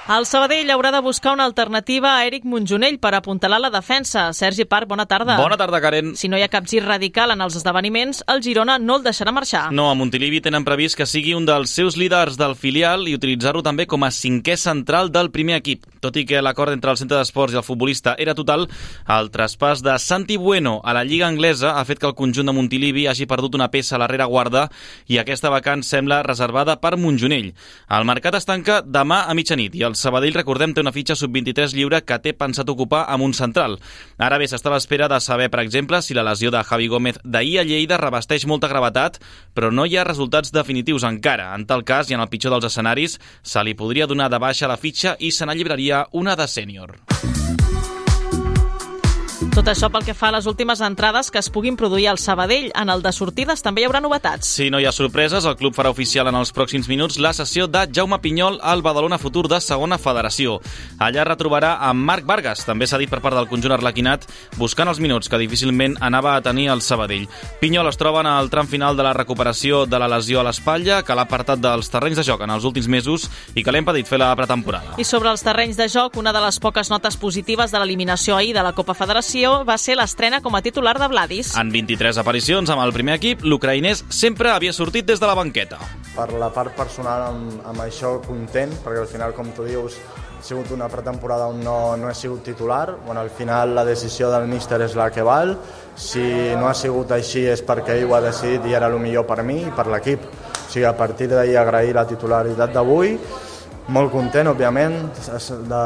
El 0.04 0.26
Sabadell 0.28 0.68
haurà 0.68 0.90
de 0.92 0.98
buscar 1.00 1.32
una 1.32 1.46
alternativa 1.48 2.10
a 2.18 2.26
Eric 2.26 2.44
Monjonell 2.44 2.98
per 3.00 3.14
apuntalar 3.16 3.56
la 3.56 3.70
defensa. 3.72 4.26
Sergi 4.36 4.66
Parc, 4.68 4.84
bona 4.86 5.06
tarda. 5.08 5.38
Bona 5.38 5.56
tarda, 5.56 5.80
Karen. 5.80 6.10
Si 6.14 6.28
no 6.28 6.36
hi 6.36 6.42
ha 6.44 6.50
cap 6.52 6.66
gir 6.68 6.82
radical 6.84 7.30
en 7.32 7.40
els 7.40 7.56
esdeveniments, 7.56 8.20
el 8.28 8.42
Girona 8.44 8.76
no 8.78 8.98
el 8.98 9.06
deixarà 9.06 9.32
marxar. 9.32 9.70
No, 9.72 9.86
a 9.88 9.94
Montilivi 9.96 10.42
tenen 10.44 10.66
previst 10.66 10.98
que 10.98 11.06
sigui 11.08 11.32
un 11.32 11.46
dels 11.48 11.72
seus 11.72 11.96
líders 11.96 12.36
del 12.36 12.52
filial 12.52 13.08
i 13.08 13.14
utilitzar-lo 13.16 13.62
també 13.64 13.86
com 13.88 14.04
a 14.04 14.10
cinquè 14.12 14.58
central 14.60 15.08
del 15.08 15.30
primer 15.32 15.56
equip. 15.62 15.88
Tot 16.04 16.20
i 16.20 16.26
que 16.28 16.44
l'acord 16.44 16.76
entre 16.76 16.92
el 16.92 17.00
centre 17.00 17.16
d'esports 17.16 17.56
i 17.56 17.62
el 17.62 17.64
futbolista 17.64 18.12
era 18.20 18.36
total, 18.36 18.68
el 19.08 19.32
traspàs 19.32 19.80
de 19.80 19.96
Santi 19.96 20.36
Bueno 20.36 20.82
a 20.84 20.92
la 20.92 21.06
Lliga 21.08 21.32
Anglesa 21.32 21.78
ha 21.78 21.84
fet 21.88 22.02
que 22.02 22.10
el 22.12 22.14
conjunt 22.14 22.52
de 22.52 22.52
Montilivi 22.52 23.06
hagi 23.08 23.24
perdut 23.24 23.56
una 23.56 23.70
peça 23.72 23.96
a 23.96 24.04
la 24.04 24.28
guarda 24.28 24.68
i 25.08 25.16
aquesta 25.16 25.48
vacant 25.48 25.80
sembla 25.82 26.22
reservada 26.22 26.76
per 26.76 26.98
Montjonell. 26.98 27.54
El 27.88 28.04
mercat 28.04 28.34
es 28.34 28.44
tanca 28.44 28.82
demà 28.84 29.24
a 29.24 29.32
mitjanit 29.32 29.72
i 29.72 29.82
el 29.82 29.93
el 29.94 29.98
Sabadell, 30.00 30.34
recordem, 30.34 30.72
té 30.74 30.82
una 30.82 30.92
fitxa 30.92 31.14
sub-23 31.18 31.74
lliure 31.76 32.00
que 32.02 32.18
té 32.18 32.32
pensat 32.34 32.70
ocupar 32.72 33.04
amb 33.14 33.28
un 33.28 33.34
central. 33.36 33.78
Ara 34.18 34.40
bé, 34.42 34.48
s'està 34.50 34.72
a 34.72 34.74
l'espera 34.74 35.06
de 35.10 35.20
saber, 35.22 35.46
per 35.52 35.62
exemple, 35.62 36.00
si 36.02 36.16
la 36.18 36.26
lesió 36.26 36.50
de 36.50 36.64
Javi 36.66 36.90
Gómez 36.90 37.20
d'ahir 37.22 37.60
a 37.62 37.66
Lleida 37.68 38.00
revesteix 38.02 38.48
molta 38.50 38.70
gravetat, 38.72 39.20
però 39.54 39.70
no 39.70 39.86
hi 39.86 39.96
ha 39.96 40.08
resultats 40.08 40.52
definitius 40.54 41.06
encara. 41.06 41.52
En 41.54 41.68
tal 41.70 41.86
cas, 41.86 42.10
i 42.10 42.18
en 42.18 42.24
el 42.24 42.30
pitjor 42.32 42.56
dels 42.56 42.72
escenaris, 42.72 43.20
se 43.42 43.64
li 43.64 43.78
podria 43.78 44.10
donar 44.10 44.30
de 44.32 44.42
baixa 44.42 44.70
la 44.70 44.80
fitxa 44.80 45.14
i 45.20 45.30
se 45.30 45.46
n'alliberaria 45.46 46.08
una 46.12 46.34
de 46.34 46.50
sènior. 46.50 46.98
Tot 49.54 49.68
això 49.70 49.86
pel 49.86 50.02
que 50.02 50.16
fa 50.18 50.32
a 50.32 50.34
les 50.34 50.48
últimes 50.50 50.80
entrades 50.82 51.28
que 51.30 51.38
es 51.38 51.46
puguin 51.46 51.76
produir 51.78 52.08
al 52.10 52.18
Sabadell. 52.18 52.72
En 52.74 52.88
el 52.90 53.04
de 53.04 53.12
sortides 53.14 53.60
també 53.62 53.84
hi 53.84 53.86
haurà 53.86 54.00
novetats. 54.02 54.48
Si 54.56 54.64
no 54.66 54.80
hi 54.82 54.86
ha 54.88 54.90
sorpreses, 54.90 55.44
el 55.46 55.54
club 55.54 55.76
farà 55.76 55.92
oficial 55.94 56.26
en 56.26 56.34
els 56.34 56.50
pròxims 56.50 56.88
minuts 56.90 57.20
la 57.22 57.30
sessió 57.38 57.68
de 57.70 57.84
Jaume 57.86 58.18
Pinyol 58.18 58.58
al 58.66 58.82
Badalona 58.82 59.14
Futur 59.22 59.44
de 59.46 59.60
segona 59.62 59.94
federació. 60.02 60.56
Allà 60.98 61.22
retrobarà 61.28 61.76
amb 61.86 62.02
Marc 62.02 62.26
Vargas, 62.26 62.64
també 62.66 62.88
s'ha 62.90 62.98
dit 62.98 63.12
per 63.12 63.20
part 63.22 63.38
del 63.38 63.46
conjunt 63.46 63.76
arlequinat, 63.76 64.26
buscant 64.58 64.90
els 64.90 64.98
minuts 64.98 65.30
que 65.30 65.38
difícilment 65.38 65.94
anava 66.02 66.34
a 66.34 66.42
tenir 66.42 66.66
el 66.74 66.82
Sabadell. 66.82 67.28
Pinyol 67.62 67.92
es 67.92 68.00
troba 68.00 68.24
en 68.26 68.32
el 68.32 68.50
tram 68.50 68.66
final 68.66 68.98
de 68.98 69.06
la 69.06 69.14
recuperació 69.14 69.84
de 69.86 70.02
la 70.02 70.10
lesió 70.10 70.42
a 70.42 70.48
l'espatlla, 70.48 71.04
que 71.06 71.14
l'ha 71.14 71.28
apartat 71.28 71.62
dels 71.62 71.94
terrenys 71.94 72.18
de 72.18 72.26
joc 72.26 72.42
en 72.42 72.56
els 72.56 72.66
últims 72.66 72.90
mesos 72.90 73.30
i 73.54 73.62
que 73.62 73.70
l'ha 73.70 73.84
impedit 73.86 74.10
fer 74.10 74.18
la 74.18 74.34
pretemporada. 74.34 74.98
I 74.98 75.06
sobre 75.06 75.30
els 75.30 75.46
terrenys 75.46 75.78
de 75.78 75.86
joc, 75.86 76.18
una 76.18 76.34
de 76.34 76.42
les 76.42 76.58
poques 76.58 76.90
notes 76.90 77.14
positives 77.22 77.70
de 77.70 77.78
l'eliminació 77.78 78.34
ahir 78.34 78.50
de 78.58 78.66
la 78.66 78.74
Copa 78.74 78.98
Federació 78.98 79.43
Federació 79.44 79.68
va 79.68 79.76
ser 79.76 79.94
l'estrena 79.98 80.38
com 80.40 80.54
a 80.56 80.62
titular 80.64 80.94
de 80.96 81.06
Vladis. 81.12 81.50
En 81.60 81.68
23 81.68 82.16
aparicions 82.16 82.70
amb 82.72 82.80
el 82.80 82.92
primer 82.96 83.18
equip, 83.18 83.42
l'ucraïnès 83.44 84.00
sempre 84.08 84.48
havia 84.48 84.72
sortit 84.72 85.04
des 85.04 85.20
de 85.20 85.26
la 85.28 85.34
banqueta. 85.36 85.76
Per 86.14 86.30
la 86.40 86.48
part 86.54 86.72
personal, 86.72 87.26
amb, 87.28 87.58
amb 87.68 87.82
això 87.84 88.14
content, 88.24 88.72
perquè 88.84 89.02
al 89.02 89.10
final, 89.10 89.34
com 89.36 89.50
tu 89.52 89.66
dius, 89.68 89.98
ha 90.38 90.40
sigut 90.44 90.70
una 90.72 90.88
pretemporada 90.88 91.50
on 91.52 91.60
no, 91.60 91.96
no 92.00 92.08
he 92.08 92.14
sigut 92.16 92.40
titular. 92.44 92.96
Bueno, 93.04 93.20
al 93.20 93.28
final 93.28 93.74
la 93.74 93.84
decisió 93.84 94.30
del 94.32 94.48
míster 94.48 94.80
és 94.86 94.96
la 94.96 95.10
que 95.12 95.26
val. 95.26 95.58
Si 95.94 96.24
no 96.56 96.70
ha 96.70 96.74
sigut 96.74 97.12
així 97.12 97.44
és 97.44 97.60
perquè 97.66 97.98
ell 97.98 98.08
ho 98.08 98.16
ha 98.16 98.22
decidit 98.24 98.64
i 98.64 98.78
era 98.80 98.88
el 98.88 98.96
millor 99.02 99.28
per 99.28 99.42
mi 99.44 99.60
i 99.66 99.74
per 99.76 99.90
l'equip. 99.92 100.24
O 100.24 100.70
sigui, 100.70 100.88
a 100.88 100.96
partir 100.96 101.28
d'ahir 101.28 101.60
agrair 101.60 101.92
la 101.98 102.08
titularitat 102.08 102.72
d'avui, 102.72 103.18
molt 103.92 104.10
content, 104.10 104.48
òbviament, 104.54 105.00
de, 105.68 105.84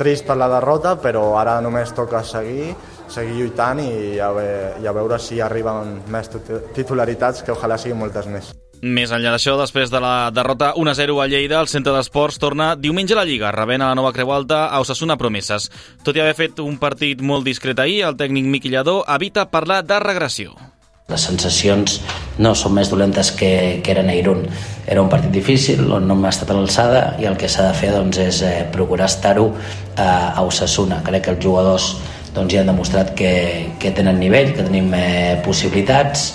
trist 0.00 0.24
per 0.26 0.38
la 0.40 0.48
derrota, 0.48 0.96
però 1.00 1.34
ara 1.40 1.58
només 1.60 1.92
toca 1.96 2.24
seguir, 2.24 2.72
seguir 3.12 3.36
lluitant 3.36 3.84
i 3.84 4.16
a, 4.18 4.32
ve, 4.32 4.48
i 4.80 4.88
a 4.88 4.96
veure 4.96 5.20
si 5.20 5.42
arriben 5.44 6.00
més 6.10 6.32
titularitats, 6.74 7.44
que 7.44 7.54
ojalà 7.54 7.78
siguin 7.78 8.00
moltes 8.00 8.28
més. 8.32 8.50
Més 8.80 9.10
enllà 9.12 9.34
d'això, 9.34 9.58
després 9.60 9.90
de 9.92 10.00
la 10.00 10.30
derrota 10.32 10.70
1-0 10.80 11.18
a 11.20 11.26
Lleida, 11.28 11.58
el 11.60 11.68
centre 11.68 11.92
d'esports 11.92 12.40
torna 12.40 12.72
diumenge 12.80 13.12
a 13.12 13.18
la 13.18 13.26
Lliga, 13.28 13.52
rebent 13.52 13.84
a 13.84 13.90
la 13.90 13.98
nova 13.98 14.14
Creu 14.16 14.32
Alta 14.32 14.62
a 14.72 14.80
Osasuna 14.80 15.18
Promeses. 15.20 15.68
Tot 16.00 16.16
i 16.16 16.24
haver 16.24 16.38
fet 16.38 16.64
un 16.64 16.80
partit 16.80 17.20
molt 17.20 17.44
discret 17.44 17.84
ahir, 17.84 18.00
el 18.08 18.16
tècnic 18.16 18.48
Miqui 18.48 18.72
Lladó 18.72 19.02
evita 19.04 19.50
parlar 19.52 19.82
de 19.84 20.00
regressió. 20.00 20.56
Les 21.10 21.24
sensacions 21.26 21.98
no 22.38 22.54
són 22.54 22.76
més 22.76 22.90
dolentes 22.90 23.32
que, 23.36 23.80
que 23.84 23.92
eren 23.92 24.10
a 24.10 24.14
Irún. 24.16 24.44
Era 24.86 25.02
un 25.02 25.10
partit 25.12 25.32
difícil 25.34 25.82
on 25.92 26.06
no 26.08 26.16
hem 26.16 26.28
estat 26.30 26.52
a 26.52 26.56
l'alçada 26.56 27.02
i 27.20 27.28
el 27.30 27.36
que 27.40 27.50
s'ha 27.50 27.68
de 27.68 27.74
fer 27.78 27.90
doncs, 27.94 28.20
és 28.22 28.40
eh, 28.46 28.54
procurar 28.72 29.10
estar-ho 29.10 29.50
a, 29.96 30.10
a 30.36 30.46
Osasuna. 30.46 31.02
Crec 31.06 31.26
que 31.26 31.34
els 31.34 31.44
jugadors 31.44 31.90
doncs, 32.34 32.54
ja 32.54 32.62
han 32.62 32.70
demostrat 32.70 33.12
que, 33.18 33.32
que 33.82 33.92
tenen 33.96 34.20
nivell, 34.22 34.54
que 34.54 34.64
tenim 34.64 34.94
eh, 34.94 35.40
possibilitats 35.44 36.30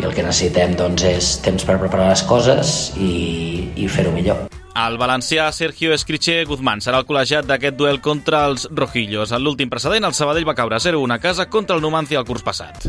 i 0.00 0.02
el 0.02 0.14
que 0.14 0.24
necessitem 0.26 0.74
doncs, 0.78 1.06
és 1.06 1.30
temps 1.44 1.68
per 1.68 1.78
preparar 1.78 2.10
les 2.10 2.24
coses 2.26 2.74
i, 2.98 3.70
i 3.76 3.88
fer-ho 3.88 4.12
millor. 4.14 4.48
El 4.74 4.96
valencià 4.98 5.46
Sergio 5.54 5.92
Escriché 5.94 6.40
Guzmán 6.48 6.80
serà 6.82 6.98
el 6.98 7.06
col·legiat 7.06 7.46
d'aquest 7.46 7.76
duel 7.78 8.00
contra 8.02 8.42
els 8.48 8.66
rojillos. 8.74 9.30
En 9.30 9.44
l'últim 9.44 9.70
precedent, 9.70 10.02
el 10.02 10.18
Sabadell 10.18 10.48
va 10.48 10.56
caure 10.58 10.82
0-1 10.82 11.14
a 11.14 11.20
casa 11.22 11.46
contra 11.46 11.78
el 11.78 11.84
Numancia 11.84 12.18
el 12.18 12.26
curs 12.26 12.42
passat. 12.42 12.88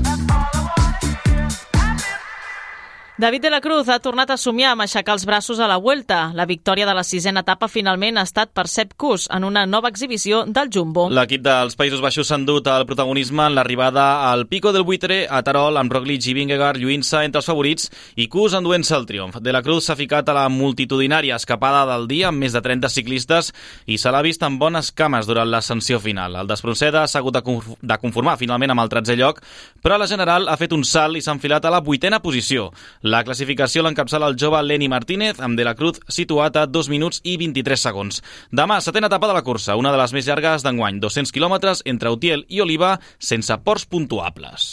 David 3.18 3.44
de 3.44 3.50
la 3.50 3.62
Cruz 3.62 3.88
ha 3.88 4.02
tornat 4.04 4.28
a 4.34 4.36
somiar 4.36 4.74
amb 4.74 4.84
aixecar 4.84 5.14
els 5.16 5.24
braços 5.24 5.62
a 5.64 5.70
la 5.72 5.78
Vuelta. 5.80 6.34
La 6.36 6.44
victòria 6.46 6.84
de 6.84 6.92
la 6.98 7.04
sisena 7.08 7.46
etapa 7.46 7.70
finalment 7.72 8.18
ha 8.20 8.26
estat 8.28 8.50
per 8.52 8.66
Sepp 8.68 8.98
Kuss 9.00 9.30
en 9.32 9.46
una 9.48 9.62
nova 9.66 9.88
exhibició 9.88 10.42
del 10.44 10.68
Jumbo. 10.68 11.06
L'equip 11.08 11.46
dels 11.46 11.78
Països 11.80 12.02
Baixos 12.04 12.28
s'ha 12.28 12.36
endut 12.36 12.68
el 12.68 12.84
protagonisme 12.84 13.46
en 13.48 13.56
l'arribada 13.56 14.28
al 14.28 14.44
Pico 14.52 14.74
del 14.76 14.84
Buitre 14.84 15.22
a 15.32 15.40
Tarol 15.48 15.80
amb 15.80 15.96
Roglic 15.96 16.28
i 16.28 16.34
Vingegaard 16.36 16.82
lluint-se 16.82 17.22
entre 17.24 17.40
els 17.40 17.48
favorits 17.48 17.88
i 18.20 18.26
Kuss 18.28 18.58
enduent-se 18.60 18.98
el 19.00 19.08
triomf. 19.08 19.40
De 19.40 19.56
la 19.56 19.64
Cruz 19.64 19.88
s'ha 19.88 19.96
ficat 19.96 20.28
a 20.28 20.36
la 20.36 20.50
multitudinària 20.52 21.40
escapada 21.40 21.86
del 21.94 22.10
dia 22.12 22.34
amb 22.34 22.44
més 22.44 22.52
de 22.52 22.60
30 22.68 22.92
ciclistes 22.92 23.54
i 23.88 23.96
se 23.96 24.12
l'ha 24.12 24.26
vist 24.28 24.44
amb 24.44 24.60
bones 24.60 24.92
cames 24.92 25.24
durant 25.32 25.48
l'ascensió 25.48 26.02
final. 26.04 26.36
El 26.36 26.52
d'Espronceda 26.52 27.08
s'ha 27.08 27.24
hagut 27.24 27.40
de 27.40 28.00
conformar 28.04 28.36
finalment 28.44 28.76
amb 28.76 28.84
el 28.84 28.92
13è 28.92 29.16
lloc, 29.24 29.40
però 29.80 29.96
la 29.96 30.12
General 30.12 30.52
ha 30.52 30.60
fet 30.60 30.76
un 30.76 30.84
salt 30.84 31.16
i 31.16 31.24
s'ha 31.24 31.40
enfilat 31.40 31.64
a 31.64 31.72
la 31.72 31.80
vuitena 31.80 32.20
posició. 32.20 32.74
La 33.06 33.20
classificació 33.22 33.84
l'encapçala 33.86 34.32
el 34.32 34.38
jove 34.42 34.58
Lenny 34.66 34.88
Martínez, 34.90 35.38
amb 35.38 35.60
De 35.60 35.66
la 35.68 35.76
Cruz 35.78 36.00
situat 36.10 36.58
a 36.58 36.64
2 36.66 36.90
minuts 36.90 37.22
i 37.22 37.36
23 37.38 37.84
segons. 37.88 38.18
Demà, 38.50 38.80
setena 38.82 39.12
etapa 39.12 39.30
de 39.30 39.38
la 39.38 39.44
cursa, 39.46 39.78
una 39.78 39.94
de 39.94 40.02
les 40.02 40.16
més 40.18 40.26
llargues 40.26 40.66
d'enguany, 40.66 40.98
200 41.04 41.36
quilòmetres 41.36 41.86
entre 41.86 42.16
Utiel 42.18 42.48
i 42.50 42.66
Oliva, 42.66 42.96
sense 43.22 43.62
ports 43.62 43.86
puntuables. 43.86 44.72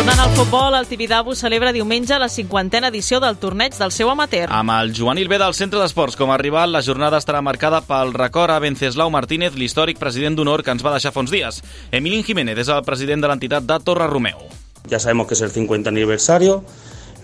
Tornant 0.00 0.18
al 0.18 0.30
futbol, 0.32 0.74
el 0.78 0.86
Tibidabo 0.88 1.34
celebra 1.34 1.74
diumenge 1.76 2.16
la 2.18 2.30
cinquantena 2.32 2.88
edició 2.88 3.18
del 3.20 3.36
torneig 3.36 3.74
del 3.76 3.90
seu 3.92 4.08
amateur. 4.08 4.46
Amb 4.48 4.72
el 4.72 4.94
juvenil 4.96 5.28
B 5.28 5.36
del 5.36 5.52
Centre 5.52 5.76
d'Esports 5.76 6.16
com 6.16 6.30
a 6.32 6.38
rival, 6.40 6.72
la 6.72 6.80
jornada 6.80 7.18
estarà 7.20 7.42
marcada 7.44 7.82
pel 7.84 8.14
record 8.16 8.54
a 8.54 8.62
Venceslau 8.64 9.12
Martínez, 9.12 9.58
l'històric 9.60 10.00
president 10.00 10.38
d'honor 10.38 10.62
que 10.64 10.72
ens 10.72 10.80
va 10.80 10.94
deixar 10.94 11.12
fa 11.12 11.20
uns 11.20 11.34
dies. 11.34 11.60
Emilín 11.92 12.24
Jiménez 12.24 12.62
és 12.64 12.70
el 12.72 12.80
president 12.86 13.20
de 13.20 13.28
l'entitat 13.28 13.68
de 13.68 13.76
Torre 13.84 14.06
Romeo. 14.08 14.40
Ya 14.88 14.98
sabemos 14.98 15.26
que 15.26 15.34
es 15.34 15.42
el 15.42 15.50
50 15.50 15.92
aniversario, 15.92 16.64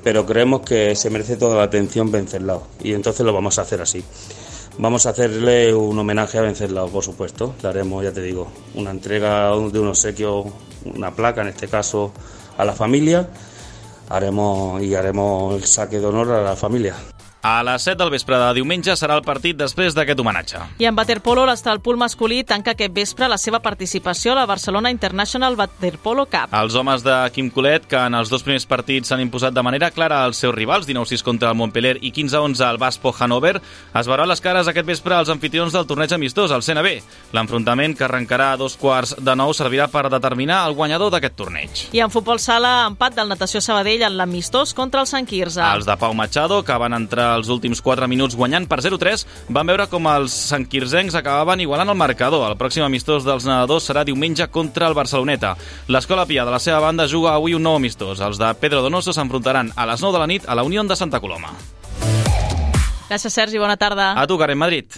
pero 0.04 0.26
creemos 0.26 0.60
que 0.60 0.94
se 0.96 1.08
merece 1.08 1.38
toda 1.38 1.56
la 1.56 1.62
atención 1.62 2.12
Venceslau 2.12 2.62
y 2.84 2.92
entonces 2.92 3.24
lo 3.24 3.32
vamos 3.32 3.58
a 3.58 3.62
hacer 3.62 3.80
así. 3.80 4.04
Vamos 4.76 5.06
a 5.06 5.16
hacerle 5.16 5.72
un 5.74 5.98
homenaje 5.98 6.36
a 6.36 6.42
Venceslao, 6.42 6.90
por 6.90 7.02
supuesto. 7.02 7.54
Le 7.62 7.70
haremos, 7.70 8.04
ya 8.04 8.12
te 8.12 8.20
digo, 8.20 8.52
una 8.74 8.90
entrega 8.90 9.48
de 9.52 9.80
un 9.80 9.88
obsequio, 9.88 10.44
una 10.84 11.14
placa 11.14 11.40
en 11.40 11.48
este 11.48 11.68
caso 11.68 12.12
a 12.56 12.64
la 12.64 12.72
familia 12.72 13.28
haremos 14.08 14.82
y 14.82 14.94
haremos 14.94 15.54
el 15.54 15.64
saque 15.64 15.98
de 15.98 16.06
honor 16.06 16.30
a 16.32 16.42
la 16.42 16.56
familia. 16.56 16.94
A 17.46 17.62
les 17.62 17.82
7 17.82 17.94
del 18.00 18.10
vespre 18.10 18.34
de 18.40 18.46
diumenge 18.56 18.94
serà 18.98 19.14
el 19.14 19.22
partit 19.22 19.54
després 19.54 19.94
d'aquest 19.94 20.18
homenatge. 20.18 20.58
I 20.82 20.88
en 20.88 20.96
waterpolo, 20.98 21.44
l'Estalpul 21.46 21.94
masculí 22.00 22.40
tanca 22.42 22.72
aquest 22.72 22.90
vespre 22.96 23.28
la 23.30 23.36
seva 23.38 23.60
participació 23.62 24.32
a 24.32 24.38
la 24.40 24.46
Barcelona 24.50 24.90
International 24.90 25.54
Waterpolo 25.54 26.24
Cup. 26.26 26.50
Els 26.50 26.74
homes 26.74 27.04
de 27.06 27.14
Quim 27.36 27.52
Colet, 27.54 27.86
que 27.86 28.00
en 28.00 28.18
els 28.18 28.32
dos 28.32 28.42
primers 28.42 28.66
partits 28.66 29.12
s'han 29.12 29.22
imposat 29.22 29.54
de 29.54 29.62
manera 29.62 29.92
clara 29.94 30.24
als 30.24 30.40
seus 30.42 30.56
rivals, 30.56 30.88
19-6 30.88 31.22
contra 31.22 31.52
el 31.52 31.58
Montpellier 31.60 32.00
i 32.00 32.10
15-11 32.10 32.64
al 32.66 32.80
Baspo 32.82 33.12
Hannover, 33.14 33.60
es 33.94 34.10
veuran 34.10 34.26
les 34.26 34.42
cares 34.42 34.66
aquest 34.66 34.90
vespre 34.90 35.14
als 35.14 35.30
anfitrions 35.30 35.76
del 35.76 35.86
torneig 35.86 36.16
amistós, 36.18 36.50
el 36.50 36.66
CNB. 36.66 36.96
L'enfrontament, 37.38 37.94
que 37.94 38.08
arrencarà 38.08 38.50
a 38.56 38.58
dos 38.58 38.74
quarts 38.74 39.14
de 39.22 39.38
nou, 39.38 39.54
servirà 39.54 39.86
per 39.92 40.08
determinar 40.10 40.64
el 40.66 40.74
guanyador 40.74 41.14
d'aquest 41.14 41.38
torneig. 41.38 41.86
I 41.94 42.02
en 42.02 42.10
futbol 42.10 42.42
sala, 42.42 42.88
empat 42.90 43.14
del 43.20 43.30
Natació 43.30 43.62
Sabadell 43.62 44.02
en 44.10 44.18
l'amistós 44.18 44.74
contra 44.74 45.06
el 45.06 45.06
Sant 45.06 45.30
Quirze. 45.30 45.62
Els 45.62 45.86
de 45.86 45.94
Pau 46.02 46.10
Machado, 46.10 46.64
que 46.66 46.82
van 46.82 46.98
entrar 46.98 47.35
els 47.36 47.50
últims 47.52 47.82
4 47.84 48.08
minuts 48.10 48.36
guanyant 48.36 48.66
per 48.68 48.80
0-3, 48.84 49.26
van 49.52 49.68
veure 49.68 49.86
com 49.92 50.08
els 50.10 50.34
sanquirzencs 50.50 51.16
acabaven 51.18 51.62
igualant 51.64 51.92
el 51.92 52.00
marcador. 52.00 52.46
El 52.48 52.58
pròxim 52.58 52.86
amistós 52.86 53.26
dels 53.26 53.46
nedadors 53.48 53.86
serà 53.88 54.04
diumenge 54.04 54.48
contra 54.48 54.88
el 54.88 54.96
Barceloneta. 54.98 55.54
L'Escola 55.88 56.26
Pia, 56.26 56.44
de 56.44 56.54
la 56.56 56.62
seva 56.62 56.80
banda, 56.80 57.08
juga 57.08 57.34
avui 57.36 57.54
un 57.54 57.62
nou 57.62 57.76
amistós. 57.76 58.20
Els 58.20 58.40
de 58.40 58.52
Pedro 58.60 58.82
Donoso 58.82 59.12
s'enfrontaran 59.12 59.72
a 59.76 59.86
les 59.86 60.02
9 60.02 60.16
de 60.16 60.24
la 60.24 60.30
nit 60.30 60.48
a 60.48 60.56
la 60.56 60.64
Unió 60.66 60.84
de 60.84 60.96
Santa 60.96 61.20
Coloma. 61.20 61.52
Gràcies, 63.06 63.30
Sergi. 63.30 63.58
Bona 63.58 63.76
tarda. 63.76 64.14
A 64.18 64.26
tu, 64.26 64.38
Karen 64.38 64.58
Madrid. 64.58 64.90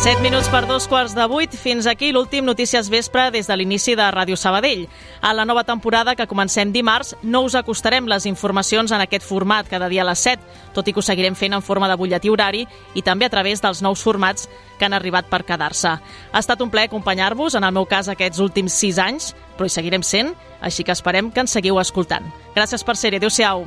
7 0.00 0.22
minuts 0.22 0.48
per 0.48 0.64
dos 0.64 0.86
quarts 0.88 1.12
de 1.12 1.26
vuit. 1.28 1.52
Fins 1.52 1.84
aquí 1.84 2.08
l'últim 2.08 2.46
Notícies 2.48 2.88
Vespre 2.88 3.26
des 3.34 3.44
de 3.44 3.56
l'inici 3.58 3.92
de 3.92 4.06
Ràdio 4.08 4.38
Sabadell. 4.40 4.86
A 5.20 5.34
la 5.36 5.44
nova 5.44 5.66
temporada 5.68 6.14
que 6.16 6.24
comencem 6.26 6.72
dimarts, 6.72 7.18
no 7.20 7.42
us 7.44 7.52
acostarem 7.54 8.08
les 8.08 8.24
informacions 8.24 8.94
en 8.96 9.04
aquest 9.04 9.26
format 9.28 9.68
cada 9.68 9.90
dia 9.92 10.00
a 10.00 10.06
les 10.08 10.22
7, 10.24 10.40
tot 10.72 10.88
i 10.88 10.94
que 10.94 11.02
ho 11.02 11.04
seguirem 11.04 11.36
fent 11.36 11.52
en 11.52 11.60
forma 11.60 11.90
de 11.90 11.98
butlletí 12.00 12.32
horari 12.32 12.64
i 12.94 13.02
també 13.04 13.28
a 13.28 13.34
través 13.34 13.60
dels 13.60 13.82
nous 13.84 14.00
formats 14.00 14.48
que 14.78 14.88
han 14.88 14.96
arribat 14.96 15.28
per 15.28 15.44
quedar-se. 15.44 15.92
Ha 16.32 16.40
estat 16.40 16.64
un 16.64 16.72
plaer 16.72 16.88
acompanyar-vos, 16.88 17.58
en 17.60 17.68
el 17.68 17.76
meu 17.76 17.84
cas 17.84 18.08
aquests 18.08 18.40
últims 18.40 18.72
6 18.80 19.02
anys, 19.04 19.34
però 19.58 19.68
hi 19.68 19.76
seguirem 19.76 20.02
sent, 20.02 20.32
així 20.64 20.80
que 20.80 20.96
esperem 20.96 21.28
que 21.28 21.44
ens 21.44 21.52
seguiu 21.52 21.76
escoltant. 21.76 22.24
Gràcies 22.56 22.88
per 22.88 22.96
ser-hi. 22.96 23.20
Adéu-siau. 23.20 23.66